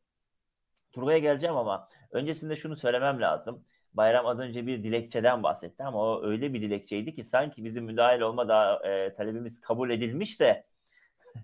Turgay'a 0.92 1.18
geleceğim 1.18 1.56
ama 1.56 1.88
öncesinde 2.11 2.56
şunu 2.56 2.76
söylemem 2.76 3.20
lazım. 3.20 3.64
Bayram 3.94 4.26
az 4.26 4.38
önce 4.38 4.66
bir 4.66 4.84
dilekçeden 4.84 5.42
bahsetti 5.42 5.82
ama 5.82 6.02
o 6.02 6.26
öyle 6.26 6.54
bir 6.54 6.62
dilekçeydi 6.62 7.14
ki 7.14 7.25
sanki 7.25 7.64
bizim 7.64 7.84
müdahil 7.84 8.20
olma 8.20 8.49
da 8.49 8.88
e, 8.88 9.14
talebimiz 9.14 9.61
kabul 9.61 9.90
edilmiş 9.90 10.40
de 10.40 10.66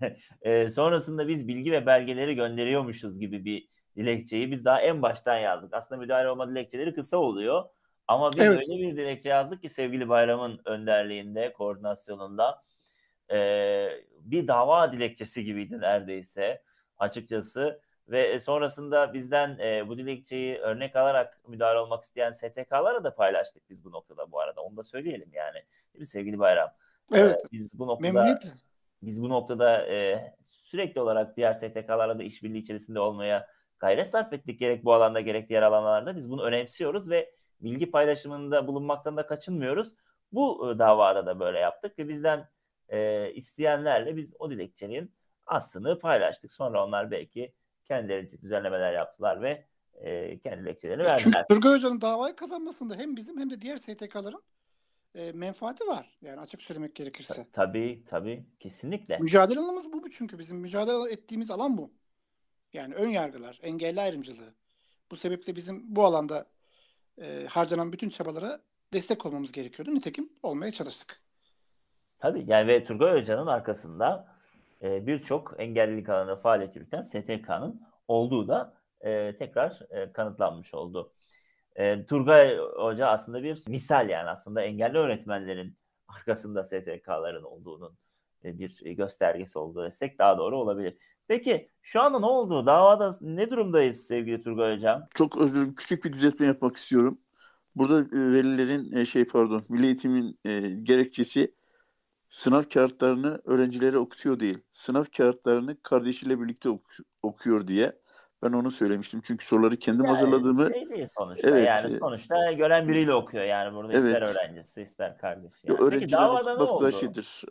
e, 0.41 0.71
sonrasında 0.71 1.27
biz 1.27 1.47
bilgi 1.47 1.71
ve 1.71 1.85
belgeleri 1.85 2.35
gönderiyormuşuz 2.35 3.19
gibi 3.19 3.45
bir 3.45 3.67
dilekçeyi 3.95 4.51
biz 4.51 4.65
daha 4.65 4.81
en 4.81 5.01
baştan 5.01 5.37
yazdık. 5.37 5.73
Aslında 5.73 6.01
müdahale 6.01 6.29
olma 6.29 6.49
dilekçeleri 6.49 6.93
kısa 6.93 7.17
oluyor. 7.17 7.65
Ama 8.07 8.31
biz 8.31 8.43
Evet. 8.43 8.69
öyle 8.69 8.81
bir 8.81 8.97
dilekçe 8.97 9.29
yazdık 9.29 9.61
ki 9.61 9.69
sevgili 9.69 10.09
Bayram'ın 10.09 10.61
önderliğinde, 10.65 11.53
koordinasyonunda 11.53 12.61
e, 13.31 13.37
bir 14.19 14.47
dava 14.47 14.91
dilekçesi 14.91 15.43
gibiydi 15.45 15.79
neredeyse 15.79 16.61
açıkçası. 16.97 17.81
Ve 18.09 18.39
sonrasında 18.39 19.13
bizden 19.13 19.57
e, 19.59 19.87
bu 19.87 19.97
dilekçeyi 19.97 20.57
örnek 20.57 20.95
alarak 20.95 21.39
müdahale 21.47 21.79
olmak 21.79 22.03
isteyen 22.03 22.31
STK'lara 22.31 23.03
da 23.03 23.15
paylaştık 23.15 23.69
biz 23.69 23.83
bu 23.85 23.91
noktada 23.91 24.31
bu 24.31 24.39
arada. 24.39 24.61
Onu 24.61 24.77
da 24.77 24.83
söyleyelim 24.83 25.29
yani. 25.33 25.63
Değil 25.93 26.01
mi 26.01 26.07
sevgili 26.07 26.39
Bayram? 26.39 26.69
Evet. 27.13 27.41
E, 27.45 27.51
biz 27.51 27.79
bu 27.79 27.87
noktada 27.87 28.07
Memnuniyetle. 28.07 28.49
biz 29.01 29.21
bu 29.21 29.29
noktada 29.29 29.87
e, 29.87 30.33
sürekli 30.49 31.01
olarak 31.01 31.37
diğer 31.37 31.53
STK'larla 31.53 32.19
da 32.19 32.23
işbirliği 32.23 32.57
içerisinde 32.57 32.99
olmaya 32.99 33.47
gayret 33.79 34.07
sarf 34.07 34.33
ettik. 34.33 34.59
Gerek 34.59 34.85
bu 34.85 34.93
alanda 34.93 35.21
gerek 35.21 35.49
diğer 35.49 35.61
alanlarda 35.61 36.15
biz 36.15 36.29
bunu 36.29 36.43
önemsiyoruz 36.43 37.09
ve 37.09 37.31
bilgi 37.61 37.91
paylaşımında 37.91 38.67
bulunmaktan 38.67 39.17
da 39.17 39.27
kaçınmıyoruz. 39.27 39.93
Bu 40.31 40.71
e, 40.71 40.79
davada 40.79 41.25
da 41.25 41.39
böyle 41.39 41.59
yaptık 41.59 41.99
ve 41.99 42.09
bizden 42.09 42.49
e, 42.89 43.31
isteyenlerle 43.33 44.17
biz 44.17 44.33
o 44.39 44.51
dilekçenin 44.51 45.11
aslını 45.45 45.99
paylaştık. 45.99 46.53
Sonra 46.53 46.85
onlar 46.85 47.11
belki 47.11 47.53
kendilerince 47.89 48.41
düzenlemeler 48.41 48.93
yaptılar 48.93 49.41
ve 49.41 49.65
e, 49.93 50.39
kendi 50.39 50.61
dilekçelerini 50.61 51.03
Çünkü 51.03 51.37
verdiler. 51.37 51.47
Turgay 51.47 51.73
Hoca'nın 51.73 52.01
davayı 52.01 52.35
kazanmasında 52.35 52.95
hem 52.95 53.15
bizim 53.15 53.39
hem 53.39 53.49
de 53.49 53.61
diğer 53.61 53.77
STK'ların 53.77 54.43
e, 55.15 55.31
menfaati 55.31 55.87
var. 55.87 56.17
Yani 56.21 56.39
açık 56.39 56.61
söylemek 56.61 56.95
gerekirse. 56.95 57.47
Tabii 57.53 58.03
tabii 58.05 58.45
kesinlikle. 58.59 59.17
Mücadele 59.17 59.59
alanımız 59.59 59.93
bu 59.93 60.09
çünkü 60.09 60.39
bizim 60.39 60.57
mücadele 60.57 61.11
ettiğimiz 61.11 61.51
alan 61.51 61.77
bu. 61.77 61.91
Yani 62.73 62.95
ön 62.95 63.09
yargılar, 63.09 63.59
engelli 63.63 64.01
ayrımcılığı. 64.01 64.53
Bu 65.11 65.17
sebeple 65.17 65.55
bizim 65.55 65.95
bu 65.95 66.03
alanda 66.03 66.45
e, 67.21 67.45
harcanan 67.49 67.93
bütün 67.93 68.09
çabalara 68.09 68.59
destek 68.93 69.25
olmamız 69.25 69.51
gerekiyordu. 69.51 69.95
Nitekim 69.95 70.29
olmaya 70.43 70.71
çalıştık. 70.71 71.21
Tabii 72.17 72.43
yani 72.47 72.67
ve 72.67 72.83
Turgay 72.83 73.21
Hoca'nın 73.21 73.47
arkasında 73.47 74.38
e, 74.83 75.07
birçok 75.07 75.55
engellilik 75.57 76.09
alanında 76.09 76.35
faaliyet 76.35 76.75
yürüten 76.75 77.01
STK'nın 77.01 77.81
olduğu 78.07 78.47
da 78.47 78.73
e, 79.01 79.35
tekrar 79.37 79.79
e, 79.89 80.11
kanıtlanmış 80.11 80.73
oldu. 80.73 81.13
E, 81.75 82.05
Turgay 82.05 82.57
Hoca 82.57 83.07
aslında 83.07 83.43
bir 83.43 83.63
misal 83.67 84.09
yani 84.09 84.29
aslında 84.29 84.61
engelli 84.61 84.97
öğretmenlerin 84.97 85.77
arkasında 86.07 86.63
STK'ların 86.63 87.43
olduğunun 87.43 87.97
e, 88.43 88.59
bir 88.59 88.81
göstergesi 88.85 89.59
olduğu 89.59 89.85
destek 89.85 90.19
daha 90.19 90.37
doğru 90.37 90.57
olabilir. 90.57 90.97
Peki 91.27 91.69
şu 91.81 92.01
anda 92.01 92.19
ne 92.19 92.25
oldu? 92.25 92.65
Davada 92.65 93.17
ne 93.21 93.49
durumdayız 93.49 94.07
sevgili 94.07 94.41
Turgay 94.41 94.75
Hocam? 94.75 95.07
Çok 95.13 95.37
özür 95.37 95.55
dilerim. 95.55 95.75
Küçük 95.75 96.05
bir 96.05 96.13
düzeltme 96.13 96.45
yapmak 96.45 96.77
istiyorum. 96.77 97.19
Burada 97.75 97.99
e, 98.01 98.33
velilerin 98.33 98.95
e, 98.95 99.05
şey 99.05 99.25
pardon, 99.25 99.65
Milli 99.69 99.85
Eğitim'in 99.85 100.39
gerekçesi 100.83 101.53
sınav 102.29 102.63
kağıtlarını 102.63 103.41
öğrencilere 103.45 103.97
okutuyor 103.97 104.39
değil. 104.39 104.57
Sınav 104.71 105.03
kağıtlarını 105.17 105.81
kardeşiyle 105.83 106.39
birlikte 106.41 106.69
oku- 106.69 107.03
okuyor 107.23 107.67
diye. 107.67 107.99
Ben 108.43 108.51
onu 108.53 108.71
söylemiştim. 108.71 109.21
Çünkü 109.23 109.45
soruları 109.45 109.77
kendim 109.77 110.05
Yani 110.05 110.15
hazırladığımı 110.15 110.73
şey 110.73 110.89
değil 110.89 111.07
sonuçta 111.17 111.49
Evet, 111.49 111.67
yani 111.67 111.97
sonuçta 111.99 112.51
gören 112.51 112.87
biriyle 112.87 113.13
okuyor 113.13 113.43
yani 113.43 113.75
burada 113.75 113.93
ister 113.97 114.21
Evet. 114.21 114.35
öğrencisi 114.35 114.81
ister 114.81 115.17
kardeşi. 115.17 115.67
Ya 115.67 115.73
Yani. 115.73 115.83
Öğrenciler 115.83 116.29
okutmak 116.29 116.59
da 116.59 116.65
oldu? 116.73 116.91
şeydir. 116.91 117.43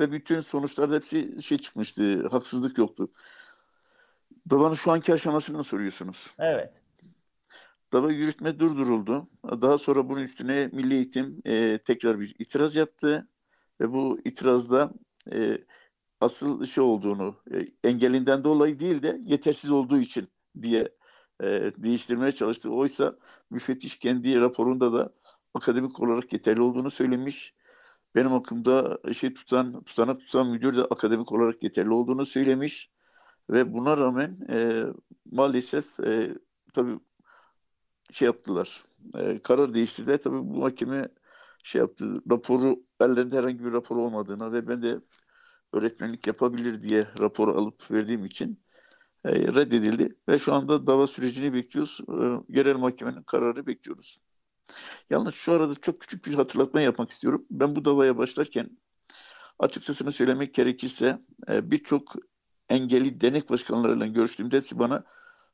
Ve 0.00 0.12
bütün 0.12 0.40
sonuçlarda 0.40 0.94
hepsi 0.94 1.42
şey 1.42 1.58
çıkmıştı. 1.58 2.28
Haksızlık 2.28 2.78
yoktu. 2.78 3.08
Davanın 4.50 4.74
şu 4.74 4.90
anki 4.92 5.12
aşamasını 5.12 5.64
soruyorsunuz. 5.64 6.34
Evet. 6.38 6.72
Dava 7.92 8.12
yürütme 8.12 8.58
durduruldu. 8.58 9.28
Daha 9.44 9.78
sonra 9.78 10.08
bunun 10.08 10.20
üstüne 10.20 10.70
Milli 10.72 10.94
Eğitim 10.94 11.42
e, 11.44 11.78
tekrar 11.78 12.20
bir 12.20 12.34
itiraz 12.38 12.76
yaptı. 12.76 13.28
Ve 13.80 13.92
bu 13.92 14.18
itirazda 14.24 14.92
e, 15.32 15.58
asıl 16.20 16.64
şey 16.64 16.84
olduğunu, 16.84 17.36
e, 17.54 17.88
engelinden 17.88 18.44
dolayı 18.44 18.78
değil 18.78 19.02
de 19.02 19.20
yetersiz 19.24 19.70
olduğu 19.70 19.98
için 19.98 20.28
diye 20.62 20.88
e, 21.42 21.46
değiştirmeye 21.78 22.32
çalıştı. 22.32 22.70
Oysa 22.70 23.18
müfettiş 23.50 23.98
kendi 23.98 24.40
raporunda 24.40 24.92
da 24.92 25.14
akademik 25.54 26.00
olarak 26.00 26.32
yeterli 26.32 26.62
olduğunu 26.62 26.90
söylemiş. 26.90 27.54
Benim 28.14 28.30
hakkımda 28.30 28.98
şey 29.14 29.34
tutan, 29.34 29.82
tutanak 29.84 30.20
tutan 30.20 30.46
müdür 30.50 30.76
de 30.76 30.82
akademik 30.82 31.32
olarak 31.32 31.62
yeterli 31.62 31.90
olduğunu 31.92 32.26
söylemiş. 32.26 32.90
Ve 33.50 33.72
buna 33.74 33.98
rağmen 33.98 34.38
e, 34.50 34.84
maalesef 35.32 36.00
e, 36.00 36.34
tabii 36.74 36.98
şey 38.12 38.26
yaptılar. 38.26 38.84
E, 39.16 39.42
karar 39.42 39.74
değiştirdiler. 39.74 40.22
Tabii 40.22 40.36
bu 40.38 40.56
mahkeme 40.58 41.08
şey 41.64 41.80
yaptı. 41.80 42.14
Raporu 42.30 42.84
ellerinde 43.00 43.36
herhangi 43.36 43.64
bir 43.64 43.72
rapor 43.72 43.96
olmadığına 43.96 44.52
ve 44.52 44.68
ben 44.68 44.82
de 44.82 44.98
öğretmenlik 45.72 46.26
yapabilir 46.26 46.80
diye 46.80 47.06
rapor 47.20 47.48
alıp 47.56 47.90
verdiğim 47.90 48.24
için 48.24 48.64
e, 49.24 49.30
reddedildi 49.32 50.16
ve 50.28 50.38
şu 50.38 50.54
anda 50.54 50.86
dava 50.86 51.06
sürecini 51.06 51.52
bekliyoruz. 51.54 52.00
E, 52.08 52.14
yerel 52.58 52.76
mahkemenin 52.76 53.22
kararı 53.22 53.66
bekliyoruz. 53.66 54.18
Yalnız 55.10 55.34
şu 55.34 55.52
arada 55.52 55.74
çok 55.74 56.00
küçük 56.00 56.26
bir 56.26 56.34
hatırlatma 56.34 56.80
yapmak 56.80 57.10
istiyorum. 57.10 57.46
Ben 57.50 57.76
bu 57.76 57.84
davaya 57.84 58.18
başlarken 58.18 58.70
açıkçasını 59.58 60.12
söylemek 60.12 60.54
gerekirse 60.54 61.18
e, 61.48 61.70
birçok 61.70 62.14
engelli 62.68 63.20
dernek 63.20 63.50
başkanlarıyla 63.50 64.06
görüştüğümde 64.06 64.56
hepsi 64.56 64.78
bana 64.78 65.04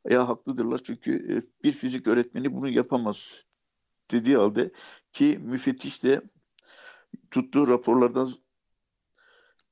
ya 0.08 0.28
haklıdırlar 0.28 0.80
çünkü 0.84 1.12
e, 1.14 1.62
bir 1.64 1.72
fizik 1.72 2.06
öğretmeni 2.06 2.54
bunu 2.54 2.68
yapamaz 2.68 3.44
dediği 4.10 4.36
halde 4.36 4.72
ki 5.12 5.38
müfettiş 5.42 6.02
de 6.04 6.22
tuttuğu 7.30 7.68
raporlardan 7.68 8.28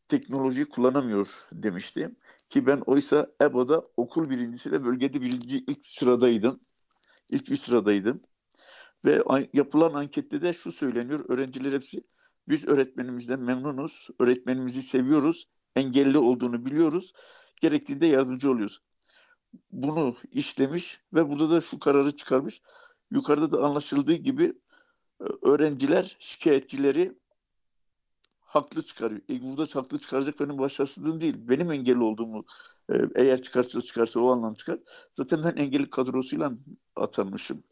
teknolojiyi 0.09 0.66
kullanamıyor 0.68 1.29
demişti. 1.53 2.11
Ki 2.51 2.66
ben 2.66 2.83
oysa 2.87 3.27
EBO'da 3.42 3.85
okul 3.96 4.31
birincisi 4.31 4.72
ve 4.72 4.85
bölgede 4.85 5.20
birinci 5.20 5.57
ilk 5.57 5.87
sıradaydım. 5.87 6.61
İlk 7.29 7.51
üç 7.51 7.61
sıradaydım. 7.61 8.20
Ve 9.05 9.22
an- 9.27 9.48
yapılan 9.53 9.94
ankette 9.94 10.42
de 10.42 10.53
şu 10.53 10.72
söyleniyor. 10.72 11.24
Öğrenciler 11.29 11.72
hepsi 11.72 12.05
biz 12.48 12.68
öğretmenimizden 12.68 13.40
memnunuz. 13.40 14.09
Öğretmenimizi 14.18 14.83
seviyoruz. 14.83 15.48
Engelli 15.77 16.18
olduğunu 16.18 16.66
biliyoruz. 16.66 17.12
Gerektiğinde 17.61 18.07
yardımcı 18.07 18.51
oluyoruz. 18.51 18.83
Bunu 19.70 20.16
işlemiş 20.33 21.01
ve 21.14 21.29
burada 21.29 21.51
da 21.51 21.61
şu 21.61 21.79
kararı 21.79 22.16
çıkarmış. 22.16 22.62
Yukarıda 23.11 23.53
da 23.53 23.64
anlaşıldığı 23.64 24.14
gibi 24.14 24.55
öğrenciler 25.42 26.16
şikayetçileri 26.18 27.12
haklı 28.40 28.83
çıkarıyor. 28.83 29.20
E, 29.31 29.42
burada 29.42 29.81
haklı 29.81 30.00
çıkaracak 30.00 30.40
benim 30.40 30.59
başarısızlığım 30.59 31.20
değil. 31.20 31.35
Benim 31.38 31.72
engelli 31.72 32.02
olduğumu 32.02 32.44
e, 32.92 32.94
eğer 33.14 33.42
çıkarsa 33.42 33.81
çıkarsa 33.81 34.20
o 34.20 34.31
anlam 34.31 34.54
çıkar. 34.54 34.78
Zaten 35.11 35.44
ben 35.44 35.62
engelli 35.62 35.90
kadrosuyla 35.90 36.52
atanmışım. 36.96 37.62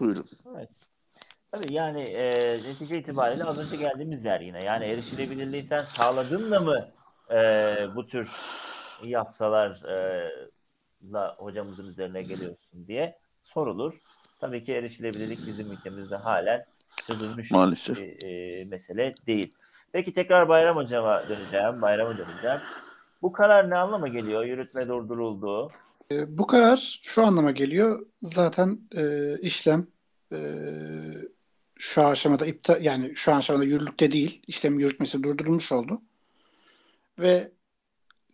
Buyurun. 0.00 0.28
Evet. 0.56 0.70
Tabii 1.50 1.72
yani 1.72 2.00
e, 2.00 2.30
netice 2.52 2.98
itibariyle 2.98 3.44
az 3.44 3.58
önce 3.58 3.82
geldiğimiz 3.82 4.24
yer 4.24 4.40
yine. 4.40 4.64
Yani 4.64 4.84
erişilebilirliği 4.84 5.62
sen 5.62 5.84
sağladın 5.84 6.50
da 6.50 6.60
mı 6.60 6.88
e, 7.30 7.36
bu 7.96 8.06
tür 8.06 8.30
yapsalarla 9.04 10.30
hocamızın 11.38 11.86
üzerine 11.86 12.22
geliyorsun 12.22 12.86
diye 12.86 13.18
sorulur. 13.42 13.94
Tabii 14.40 14.64
ki 14.64 14.72
erişilebilirlik 14.72 15.38
bizim 15.46 15.72
ülkemizde 15.72 16.16
halen 16.16 16.64
çözülmüş 17.06 17.50
Maalesef. 17.50 17.96
bir 17.96 18.26
e, 18.26 18.64
mesele 18.64 19.14
değil. 19.26 19.54
Peki 19.92 20.12
tekrar 20.12 20.48
Bayram 20.48 20.76
Hocam'a 20.76 21.28
döneceğim. 21.28 21.82
Bayram'a 21.82 22.18
döneceğim. 22.18 22.60
Bu 23.22 23.32
karar 23.32 23.70
ne 23.70 23.76
anlama 23.76 24.08
geliyor? 24.08 24.44
Yürütme 24.44 24.88
durduruldu. 24.88 25.70
E, 26.10 26.38
bu 26.38 26.46
karar 26.46 27.00
şu 27.02 27.22
anlama 27.24 27.50
geliyor. 27.50 28.06
Zaten 28.22 28.80
e, 28.96 29.34
işlem 29.38 29.86
e, 30.32 30.38
şu 31.78 32.06
aşamada 32.06 32.46
iptal 32.46 32.84
yani 32.84 33.16
şu 33.16 33.34
aşamada 33.34 33.64
yürürlükte 33.64 34.10
değil. 34.12 34.42
İşlem 34.46 34.78
yürütmesi 34.78 35.22
durdurulmuş 35.22 35.72
oldu. 35.72 36.02
Ve 37.18 37.52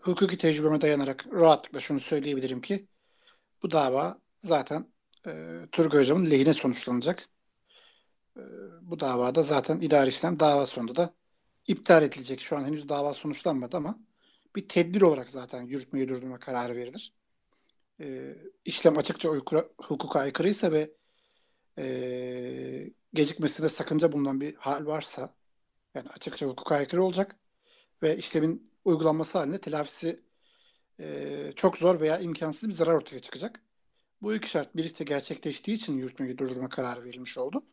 hukuki 0.01 0.39
tecrübeme 0.39 0.81
dayanarak 0.81 1.25
rahatlıkla 1.33 1.81
şunu 1.81 2.01
söyleyebilirim 2.01 2.61
ki 2.61 2.85
bu 3.63 3.71
dava 3.71 4.19
zaten 4.41 4.87
e, 5.27 5.61
Turgay 5.73 6.01
Hocam'ın 6.01 6.31
lehine 6.31 6.53
sonuçlanacak. 6.53 7.29
E, 8.37 8.41
bu 8.83 9.01
davada 9.01 9.43
zaten 9.43 9.79
idari 9.81 10.09
işlem 10.09 10.41
dava 10.41 10.67
sonunda 10.67 10.97
da 10.97 11.15
iptal 11.67 12.03
edilecek. 12.03 12.41
Şu 12.41 12.57
an 12.57 12.65
henüz 12.65 12.89
dava 12.89 13.15
sonuçlanmadı 13.15 13.77
ama 13.77 13.99
bir 14.57 14.69
tedbir 14.69 15.03
olarak 15.03 15.31
zaten 15.31 15.63
yürütmeyi 15.63 16.09
durdurma 16.09 16.39
kararı 16.39 16.77
verilir. 16.77 17.13
E, 18.01 18.37
işlem 18.65 18.99
açıkça 18.99 19.29
hukuka, 19.29 19.69
hukuka 19.79 20.21
aykırıysa 20.21 20.73
ve 20.73 20.91
e, 21.79 22.91
gecikmesinde 23.15 23.69
sakınca 23.69 24.13
bulunan 24.13 24.41
bir 24.41 24.55
hal 24.55 24.87
varsa 24.87 25.35
yani 25.95 26.09
açıkça 26.09 26.47
hukuka 26.47 26.77
aykırı 26.77 27.05
olacak 27.05 27.37
ve 28.03 28.17
işlemin 28.17 28.73
uygulanması 28.85 29.39
halinde 29.39 29.61
telafisi 29.61 30.21
e, 31.01 31.53
çok 31.57 31.79
zor 31.79 32.01
veya 32.01 32.19
imkansız 32.19 32.69
bir 32.69 32.75
zarar 32.75 32.95
ortaya 32.95 33.21
çıkacak. 33.21 33.63
Bu 34.23 34.35
iki 34.35 34.51
şart 34.51 34.77
birlikte 34.77 35.05
gerçekleştiği 35.05 35.77
için 35.77 35.99
yürütmeyi 35.99 36.39
durdurma 36.39 36.69
kararı 36.69 37.05
verilmiş 37.05 37.39
oldu. 37.39 37.65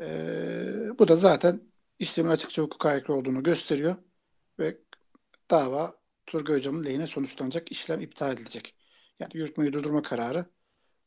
E, 0.00 0.98
bu 0.98 1.08
da 1.08 1.16
zaten 1.16 1.60
işlemin 1.98 2.30
açıkça 2.30 2.62
hukuka 2.62 2.88
aykırı 2.88 3.16
olduğunu 3.16 3.42
gösteriyor 3.42 3.96
ve 4.58 4.78
dava 5.50 5.98
Turgay 6.26 6.56
Hocam'ın 6.56 6.84
lehine 6.84 7.06
sonuçlanacak, 7.06 7.72
işlem 7.72 8.00
iptal 8.00 8.32
edilecek. 8.32 8.74
Yani 9.20 9.30
yürütmeyi 9.34 9.72
durdurma 9.72 10.02
kararı 10.02 10.46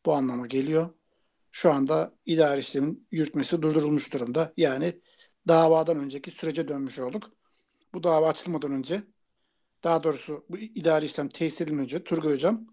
bu 0.05 0.13
anlama 0.13 0.47
geliyor. 0.47 0.89
Şu 1.51 1.71
anda 1.71 2.15
idari 2.25 2.59
işlemin 2.59 3.07
yürütmesi 3.11 3.61
durdurulmuş 3.61 4.13
durumda. 4.13 4.53
Yani 4.57 5.01
davadan 5.47 5.97
önceki 5.99 6.31
sürece 6.31 6.67
dönmüş 6.67 6.99
olduk. 6.99 7.31
Bu 7.93 8.03
dava 8.03 8.29
açılmadan 8.29 8.71
önce 8.71 9.03
daha 9.83 10.03
doğrusu 10.03 10.45
bu 10.49 10.57
idari 10.57 11.05
işlem 11.05 11.29
tesis 11.29 11.61
edilmeden 11.61 11.83
önce 11.83 12.03
Turgay 12.03 12.33
Hocam 12.33 12.67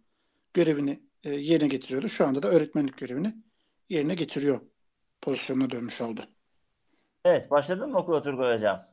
görevini 0.55 1.07
e, 1.25 1.31
yerine 1.31 1.69
getiriyordu. 1.69 2.09
Şu 2.09 2.27
anda 2.27 2.43
da 2.43 2.49
öğretmenlik 2.49 2.99
görevini 2.99 3.35
yerine 3.89 4.15
getiriyor 4.15 4.61
pozisyonuna 5.23 5.71
dönmüş 5.71 6.01
oldu. 6.01 6.21
Evet, 7.25 7.51
başladın 7.51 7.91
mı 7.91 7.99
okula 7.99 8.23
Turgay 8.23 8.57
Hocam? 8.57 8.87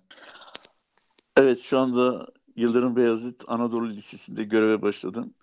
Evet 1.38 1.60
şu 1.60 1.80
anda 1.80 2.28
Yıldırım 2.56 2.96
Beyazıt 2.96 3.44
Anadolu 3.48 3.90
Lisesi'nde 3.90 4.44
göreve 4.44 4.82
başladım. 4.82 5.34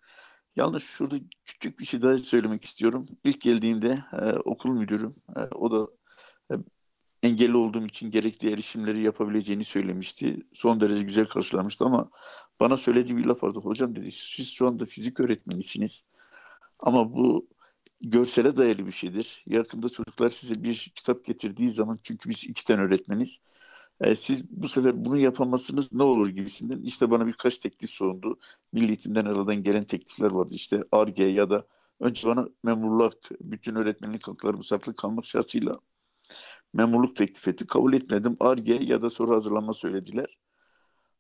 Yalnız 0.56 0.82
şurada 0.82 1.16
küçük 1.44 1.80
bir 1.80 1.84
şey 1.84 2.02
daha 2.02 2.18
söylemek 2.18 2.64
istiyorum. 2.64 3.06
İlk 3.24 3.40
geldiğimde 3.40 3.96
e, 4.12 4.32
okul 4.32 4.70
müdürüm, 4.70 5.14
e, 5.36 5.40
o 5.40 5.70
da 5.70 5.90
e, 6.52 6.54
engelli 7.22 7.56
olduğum 7.56 7.86
için 7.86 8.10
gerekli 8.10 8.52
erişimleri 8.52 9.02
yapabileceğini 9.02 9.64
söylemişti. 9.64 10.46
Son 10.54 10.80
derece 10.80 11.02
güzel 11.02 11.26
karşılamıştı 11.26 11.84
ama 11.84 12.10
bana 12.60 12.76
söylediği 12.76 13.16
bir 13.16 13.24
laf 13.24 13.42
vardı. 13.42 13.58
Hocam 13.58 13.96
dedi 13.96 14.12
siz 14.12 14.50
şu 14.50 14.66
anda 14.66 14.86
fizik 14.86 15.20
öğretmenisiniz. 15.20 16.04
Ama 16.82 17.14
bu 17.14 17.48
görsele 18.00 18.56
dayalı 18.56 18.86
bir 18.86 18.92
şeydir. 18.92 19.44
Yakında 19.46 19.88
çocuklar 19.88 20.28
size 20.30 20.62
bir 20.64 20.92
kitap 20.96 21.24
getirdiği 21.24 21.70
zaman 21.70 22.00
çünkü 22.02 22.30
biz 22.30 22.44
iki 22.44 22.64
tane 22.64 22.82
öğretmeniz. 22.82 23.38
E, 24.00 24.16
siz 24.16 24.50
bu 24.50 24.68
sefer 24.68 25.04
bunu 25.04 25.18
yapamazsınız 25.18 25.92
ne 25.92 26.02
olur 26.02 26.28
gibisinden 26.28 26.82
işte 26.82 27.10
bana 27.10 27.26
birkaç 27.26 27.58
teklif 27.58 27.90
sundu. 27.90 28.38
Milli 28.72 28.86
Eğitim'den 28.88 29.24
aradan 29.24 29.62
gelen 29.62 29.84
teklifler 29.84 30.30
vardı. 30.30 30.54
İşte 30.54 30.80
ARGE 30.92 31.24
ya 31.24 31.50
da 31.50 31.66
önce 32.00 32.28
bana 32.28 32.48
memurluk, 32.64 33.14
bütün 33.40 33.74
öğretmenlik 33.74 34.28
hakları 34.28 34.56
musafirlik 34.56 34.98
kalmak 34.98 35.26
şartıyla 35.26 35.72
memurluk 36.72 37.16
teklif 37.16 37.48
etti. 37.48 37.66
Kabul 37.66 37.92
etmedim. 37.92 38.36
ARGE 38.40 38.74
ya 38.74 39.02
da 39.02 39.10
soru 39.10 39.34
hazırlama 39.34 39.72
söylediler. 39.72 40.38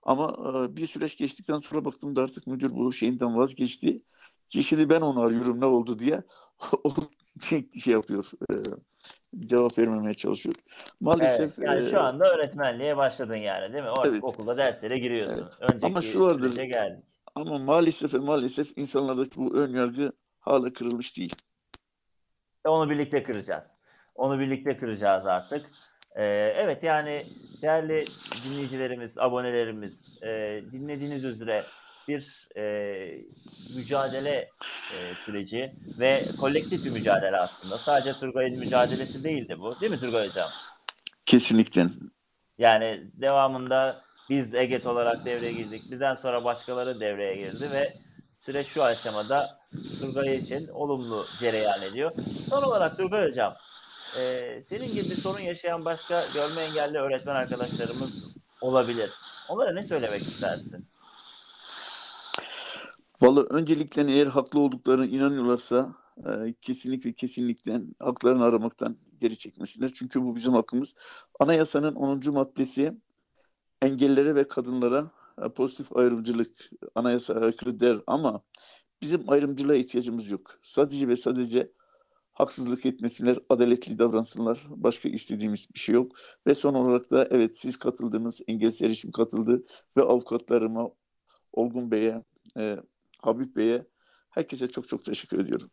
Ama 0.02 0.36
e, 0.72 0.76
bir 0.76 0.86
süreç 0.86 1.16
geçtikten 1.16 1.58
sonra 1.58 1.84
baktım 1.84 2.16
da 2.16 2.22
artık 2.22 2.46
müdür 2.46 2.70
bu 2.70 2.92
şeyinden 2.92 3.36
vazgeçti. 3.36 4.02
Ki 4.50 4.64
şimdi 4.64 4.90
ben 4.90 5.00
onu 5.00 5.20
arıyorum 5.20 5.60
ne 5.60 5.64
oldu 5.64 5.98
diye. 5.98 6.22
o 6.84 6.94
şey 7.42 7.68
şey 7.84 7.92
yapıyor. 7.92 8.24
e, 8.50 8.54
cevap 9.46 9.78
vermemeye 9.78 10.14
çalışıyor. 10.14 10.54
Maalesef 11.00 11.58
Evet, 11.58 11.68
yani 11.68 11.86
e, 11.86 11.90
şu 11.90 12.00
anda 12.00 12.24
öğretmenliğe 12.34 12.96
başladın 12.96 13.36
yani 13.36 13.72
değil 13.72 13.84
mi? 13.84 13.90
O 13.90 14.06
Evet. 14.06 14.24
okulda 14.24 14.56
derslere 14.56 14.98
giriyorsun. 14.98 15.48
Önceki 15.60 15.86
Ama 15.86 16.00
şu 16.02 16.24
vardır. 16.24 16.56
geldik. 16.56 17.04
ama 17.34 17.58
maalesef 17.58 18.14
maalesef 18.14 18.78
insanlardaki 18.78 19.36
bu 19.36 19.54
ön 19.56 19.74
yargı 19.74 20.12
hala 20.40 20.72
kırılmış 20.72 21.16
değil. 21.16 21.32
E, 22.64 22.68
Onu 22.68 22.90
birlikte 22.90 23.22
kıracağız. 23.22 23.64
Onu 24.14 24.38
birlikte 24.40 24.76
kıracağız 24.76 25.26
artık. 25.26 25.66
Ee, 26.16 26.24
evet 26.56 26.82
yani 26.82 27.22
değerli 27.62 28.04
dinleyicilerimiz, 28.44 29.18
abonelerimiz 29.18 30.22
e, 30.22 30.60
dinlediğiniz 30.72 31.24
üzere 31.24 31.64
bir 32.10 32.48
e, 32.56 32.64
mücadele 33.76 34.48
e, 34.94 35.14
süreci 35.24 35.72
ve 35.98 36.22
kolektif 36.40 36.84
bir 36.84 36.90
mücadele 36.90 37.36
aslında. 37.36 37.78
Sadece 37.78 38.12
Turgay'ın 38.12 38.58
mücadelesi 38.58 39.24
değildi 39.24 39.56
bu. 39.60 39.80
Değil 39.80 39.92
mi 39.92 40.00
Turgay 40.00 40.28
Hocam? 40.28 40.48
Kesinlikle. 41.26 41.86
Yani 42.58 43.00
devamında 43.14 44.02
biz 44.30 44.54
EGET 44.54 44.86
olarak 44.86 45.24
devreye 45.24 45.52
girdik. 45.52 45.82
Bizden 45.90 46.14
sonra 46.14 46.44
başkaları 46.44 47.00
devreye 47.00 47.36
girdi 47.36 47.68
ve 47.72 47.92
süreç 48.40 48.66
şu 48.66 48.84
aşamada 48.84 49.58
Turgay 50.00 50.36
için 50.36 50.68
olumlu 50.68 51.26
cereyan 51.40 51.82
ediyor. 51.82 52.10
Son 52.50 52.62
olarak 52.62 52.96
Turgay 52.96 53.28
Hocam, 53.28 53.54
e, 54.18 54.62
senin 54.68 54.86
gibi 54.86 55.04
sorun 55.04 55.40
yaşayan 55.40 55.84
başka 55.84 56.24
görme 56.34 56.62
engelli 56.62 56.98
öğretmen 56.98 57.34
arkadaşlarımız 57.34 58.36
olabilir. 58.60 59.10
Onlara 59.48 59.72
ne 59.72 59.82
söylemek 59.82 60.22
istersin? 60.22 60.89
Vallahi 63.22 63.46
öncelikle 63.50 64.12
eğer 64.12 64.26
haklı 64.26 64.60
olduklarına 64.60 65.06
inanıyorlarsa 65.06 65.94
e, 66.26 66.54
kesinlikle 66.62 67.12
kesinlikle 67.12 67.80
haklarını 67.98 68.44
aramaktan 68.44 68.96
geri 69.20 69.38
çekmesinler. 69.38 69.90
Çünkü 69.94 70.22
bu 70.22 70.36
bizim 70.36 70.52
hakkımız. 70.52 70.94
Anayasanın 71.40 71.94
10. 71.94 72.32
maddesi 72.32 72.98
engellilere 73.82 74.34
ve 74.34 74.48
kadınlara 74.48 75.10
e, 75.44 75.48
pozitif 75.48 75.96
ayrımcılık 75.96 76.70
anayasa 76.94 77.34
aykırı 77.34 77.80
der 77.80 77.98
ama 78.06 78.42
bizim 79.02 79.30
ayrımcılığa 79.30 79.76
ihtiyacımız 79.76 80.30
yok. 80.30 80.58
Sadece 80.62 81.08
ve 81.08 81.16
sadece 81.16 81.72
haksızlık 82.32 82.86
etmesinler, 82.86 83.38
adaletli 83.48 83.98
davransınlar. 83.98 84.66
Başka 84.68 85.08
istediğimiz 85.08 85.68
bir 85.74 85.78
şey 85.80 85.94
yok. 85.94 86.12
Ve 86.46 86.54
son 86.54 86.74
olarak 86.74 87.10
da 87.10 87.28
evet 87.30 87.58
siz 87.58 87.78
katıldınız, 87.78 88.40
engelsiz 88.48 88.82
erişim 88.82 89.12
katıldı 89.12 89.64
ve 89.96 90.02
avukatlarıma, 90.02 90.90
Olgun 91.52 91.90
Bey'e, 91.90 92.24
e, 92.58 92.76
Habib 93.22 93.56
Bey'e 93.56 93.86
herkese 94.30 94.66
çok 94.66 94.88
çok 94.88 95.04
teşekkür 95.04 95.44
ediyorum. 95.44 95.70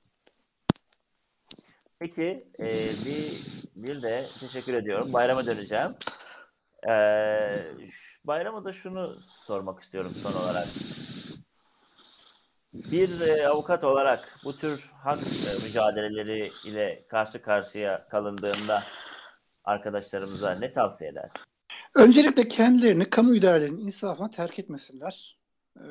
Peki 2.00 2.38
e, 2.60 2.66
bir, 3.06 3.42
bir 3.76 4.02
de 4.02 4.28
teşekkür 4.40 4.74
ediyorum. 4.74 5.14
Bayrama 5.14 5.46
döneceğim. 5.46 5.96
E, 6.90 6.94
bayrama 8.24 8.66
da 8.66 8.74
şunu 8.74 9.20
sormak 9.46 9.84
istiyorum 9.84 10.14
son 10.24 10.34
olarak. 10.34 10.68
Bir 12.74 13.22
e, 13.22 13.48
avukat 13.48 13.84
olarak 13.84 14.40
bu 14.44 14.58
tür 14.58 14.92
hak 15.04 15.20
e, 15.20 15.66
mücadeleleri 15.68 16.52
ile 16.66 17.06
karşı 17.10 17.42
karşıya 17.42 18.08
kalındığında 18.08 18.84
arkadaşlarımıza 19.64 20.52
ne 20.52 20.74
tavsiye 20.74 21.10
edersin? 21.10 21.42
Öncelikle 21.96 22.48
kendilerini 22.48 23.10
kamu 23.10 23.36
idarelerinin 23.36 23.86
insafına 23.86 24.30
terk 24.30 24.60
etmesinler. 24.60 25.38
Ee, 25.80 25.84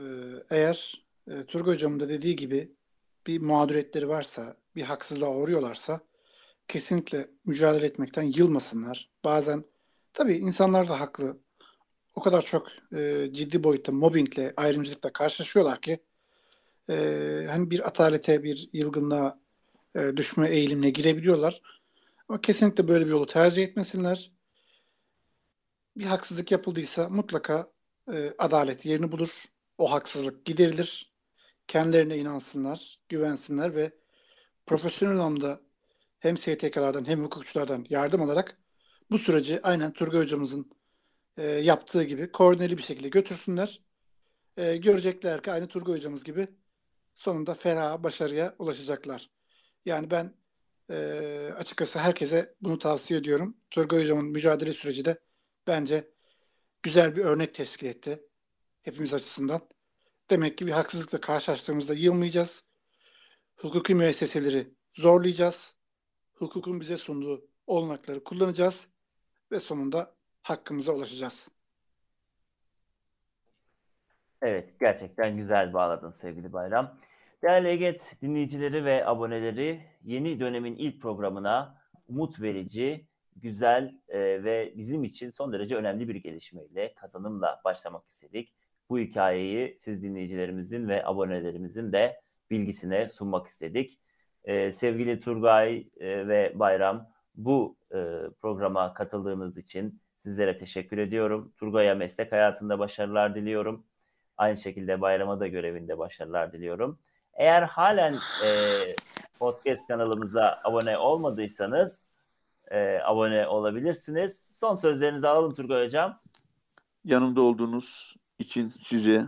eğer 0.51 1.06
e, 1.29 1.45
Turgay 1.47 1.75
Hocam'ın 1.75 2.01
da 2.01 2.09
dediği 2.09 2.37
gibi 2.37 2.73
bir 3.27 3.41
mağduriyetleri 3.41 4.09
varsa, 4.09 4.57
bir 4.77 4.83
haksızlığa 4.83 5.37
uğruyorlarsa 5.37 6.01
kesinlikle 6.69 7.31
mücadele 7.45 7.87
etmekten 7.87 8.23
yılmasınlar. 8.23 9.11
Bazen 9.25 9.65
tabii 10.13 10.37
insanlar 10.37 10.89
da 10.89 11.01
haklı. 11.01 11.39
O 12.15 12.21
kadar 12.23 12.43
çok 12.43 12.69
e, 12.93 13.29
ciddi 13.33 13.65
boyutta 13.65 13.93
mobbingle, 13.93 14.53
ayrımcılıkla 14.57 15.13
karşılaşıyorlar 15.13 15.81
ki 15.81 15.99
e, 16.91 16.95
hani 17.51 17.71
bir 17.71 17.87
atalete, 17.87 18.43
bir 18.43 18.69
yılgınlığa 18.73 19.41
e, 19.95 20.17
düşme 20.17 20.49
eğilimine 20.49 20.91
girebiliyorlar. 20.91 21.63
Ama 22.29 22.41
kesinlikle 22.41 22.89
böyle 22.89 23.07
bir 23.07 23.11
yolu 23.11 23.27
tercih 23.27 23.65
etmesinler 23.65 24.37
bir 25.97 26.05
haksızlık 26.05 26.53
yapıldıysa 26.53 27.09
mutlaka 27.09 27.71
e, 28.13 28.33
adalet 28.39 28.87
yerini 28.87 29.13
bulur. 29.13 29.45
O 29.79 29.93
haksızlık 29.93 30.45
giderilir. 30.45 31.16
Kendilerine 31.69 32.19
inansınlar, 32.19 32.99
güvensinler 33.09 33.75
ve 33.75 33.93
profesyonel 34.67 35.15
anlamda 35.15 35.61
hem 36.19 36.37
STK'lardan 36.37 37.09
hem 37.09 37.25
hukukçulardan 37.25 37.87
yardım 37.91 38.23
alarak 38.23 38.59
bu 39.11 39.19
süreci 39.19 39.61
aynen 39.63 39.93
Turgay 39.93 40.21
hocamızın 40.21 40.71
e, 41.37 41.47
yaptığı 41.47 42.05
gibi 42.05 42.33
koordineli 42.33 42.79
bir 42.79 42.83
şekilde 42.83 43.09
götürsünler. 43.09 43.81
E, 44.57 44.77
görecekler 44.77 45.43
ki 45.43 45.53
aynı 45.53 45.69
Turgay 45.69 45.95
hocamız 45.97 46.25
gibi 46.25 46.49
sonunda 47.15 47.55
ferah 47.55 48.03
başarıya 48.03 48.55
ulaşacaklar. 48.59 49.31
Yani 49.85 50.11
ben 50.11 50.35
e, 50.91 51.53
açıkçası 51.57 51.99
herkese 51.99 52.55
bunu 52.61 52.79
tavsiye 52.79 53.21
ediyorum. 53.21 53.57
Turgay 53.71 54.01
hocamın 54.03 54.27
mücadele 54.27 54.73
süreci 54.73 55.05
de 55.05 55.21
bence 55.67 56.11
güzel 56.83 57.17
bir 57.17 57.25
örnek 57.25 57.55
teşkil 57.55 57.87
etti 57.87 58.23
hepimiz 58.83 59.15
açısından. 59.15 59.76
Demek 60.31 60.59
ki 60.59 60.67
bir 60.67 60.73
haksızlıkla 60.73 61.21
karşılaştığımızda 61.21 61.95
yılmayacağız. 61.95 62.65
Hukuki 63.57 63.95
müesseseleri 63.95 64.75
zorlayacağız. 64.95 65.77
Hukukun 66.35 66.81
bize 66.81 66.97
sunduğu 66.97 67.49
olanakları 67.67 68.25
kullanacağız 68.25 68.89
ve 69.53 69.61
sonunda 69.61 70.15
hakkımıza 70.43 70.93
ulaşacağız. 70.93 71.49
Evet, 74.43 74.81
gerçekten 74.81 75.37
güzel 75.37 75.73
bağladın 75.73 76.11
sevgili 76.11 76.53
Bayram. 76.53 76.99
Değerli 77.43 77.69
Eget 77.69 78.17
dinleyicileri 78.23 78.85
ve 78.85 79.07
aboneleri 79.07 79.81
yeni 80.03 80.41
dönemin 80.41 80.77
ilk 80.77 81.03
programına 81.03 81.83
umut 82.09 82.41
verici, 82.41 83.07
güzel 83.37 83.95
e, 84.09 84.19
ve 84.19 84.73
bizim 84.77 85.05
için 85.05 85.31
son 85.31 85.53
derece 85.53 85.77
önemli 85.77 86.09
bir 86.09 86.15
gelişmeyle, 86.15 86.95
kazanımla 86.95 87.61
başlamak 87.65 88.09
istedik. 88.09 88.55
Bu 88.91 88.99
hikayeyi 88.99 89.77
siz 89.81 90.03
dinleyicilerimizin 90.03 90.89
ve 90.89 91.07
abonelerimizin 91.07 91.93
de 91.93 92.21
bilgisine 92.51 93.09
sunmak 93.09 93.47
istedik. 93.47 94.01
E, 94.45 94.73
sevgili 94.73 95.21
Turgay 95.21 95.89
e, 96.01 96.29
ve 96.29 96.53
Bayram 96.55 97.09
bu 97.35 97.77
e, 97.91 97.97
programa 98.41 98.95
katıldığınız 98.95 99.59
için 99.59 100.01
sizlere 100.23 100.59
teşekkür 100.59 100.99
ediyorum. 100.99 101.53
Turgay'a 101.57 101.95
meslek 101.95 102.33
hayatında 102.33 102.79
başarılar 102.79 103.35
diliyorum. 103.35 103.87
Aynı 104.37 104.57
şekilde 104.57 105.01
bayrama 105.01 105.41
da 105.41 105.47
görevinde 105.47 105.99
başarılar 105.99 106.53
diliyorum. 106.53 106.99
Eğer 107.35 107.63
halen 107.63 108.15
e, 108.45 108.51
podcast 109.39 109.87
kanalımıza 109.89 110.61
abone 110.65 110.99
olmadıysanız 110.99 112.03
e, 112.71 112.99
abone 113.05 113.47
olabilirsiniz. 113.47 114.37
Son 114.55 114.75
sözlerinizi 114.75 115.29
alalım 115.29 115.55
Turgay 115.55 115.87
Hocam. 115.87 116.21
Yanımda 117.05 117.41
olduğunuz 117.41 118.17
için 118.39 118.73
size 118.79 119.27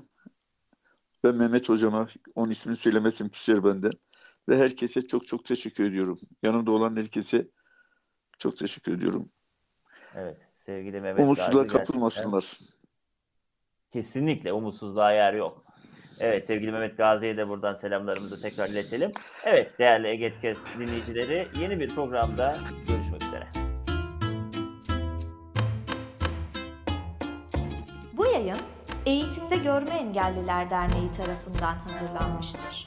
ve 1.24 1.32
Mehmet 1.32 1.68
Hocama, 1.68 2.08
onun 2.34 2.50
ismini 2.50 2.76
söylemesem 2.76 3.28
küser 3.28 3.64
benden. 3.64 3.92
Ve 4.48 4.58
herkese 4.58 5.06
çok 5.06 5.26
çok 5.26 5.44
teşekkür 5.44 5.84
ediyorum. 5.84 6.18
Yanımda 6.42 6.70
olan 6.70 6.96
herkese 6.96 7.48
çok 8.38 8.56
teşekkür 8.56 8.92
ediyorum. 8.92 9.28
Evet 10.14 10.36
sevgili 10.54 11.00
Mehmet 11.00 11.20
Umutsuzluğa 11.24 11.62
Gazi 11.62 11.72
gerçekten- 11.72 11.84
kapılmasınlar. 11.86 12.58
Kesinlikle 13.92 14.52
umutsuzluğa 14.52 15.12
yer 15.12 15.34
yok. 15.34 15.64
Evet 16.20 16.46
sevgili 16.46 16.72
Mehmet 16.72 16.96
Gazi'ye 16.96 17.36
de 17.36 17.48
buradan 17.48 17.74
selamlarımızı 17.74 18.42
tekrar 18.42 18.68
iletelim. 18.68 19.10
Evet 19.44 19.78
değerli 19.78 20.06
Egetkes 20.06 20.58
dinleyicileri 20.78 21.48
yeni 21.60 21.80
bir 21.80 21.88
programda 21.94 22.56
görüşmek 22.88 23.22
üzere. 23.24 23.48
Bu 28.16 28.26
yayın 28.26 28.56
Eğitimde 29.08 29.56
Görme 29.56 29.90
Engelliler 29.90 30.70
Derneği 30.70 31.12
tarafından 31.12 31.74
hazırlanmıştır. 31.74 32.84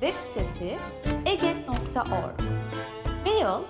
Web 0.00 0.14
sitesi 0.14 0.78
eget.org 1.26 2.40
Mail 3.24 3.62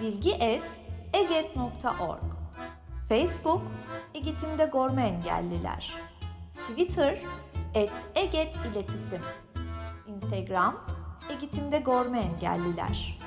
bilgi.eget.org 0.00 2.22
Facebook 3.08 3.62
Eğitimde 4.14 4.70
Görme 4.72 5.06
Engelliler. 5.06 5.94
Twitter 6.54 7.22
et 7.74 7.92
Eget 8.14 8.56
İletisim. 8.56 9.22
Instagram 10.06 10.80
Eğitimde 11.30 11.78
Görme 11.78 12.20
Engelliler 12.20 13.18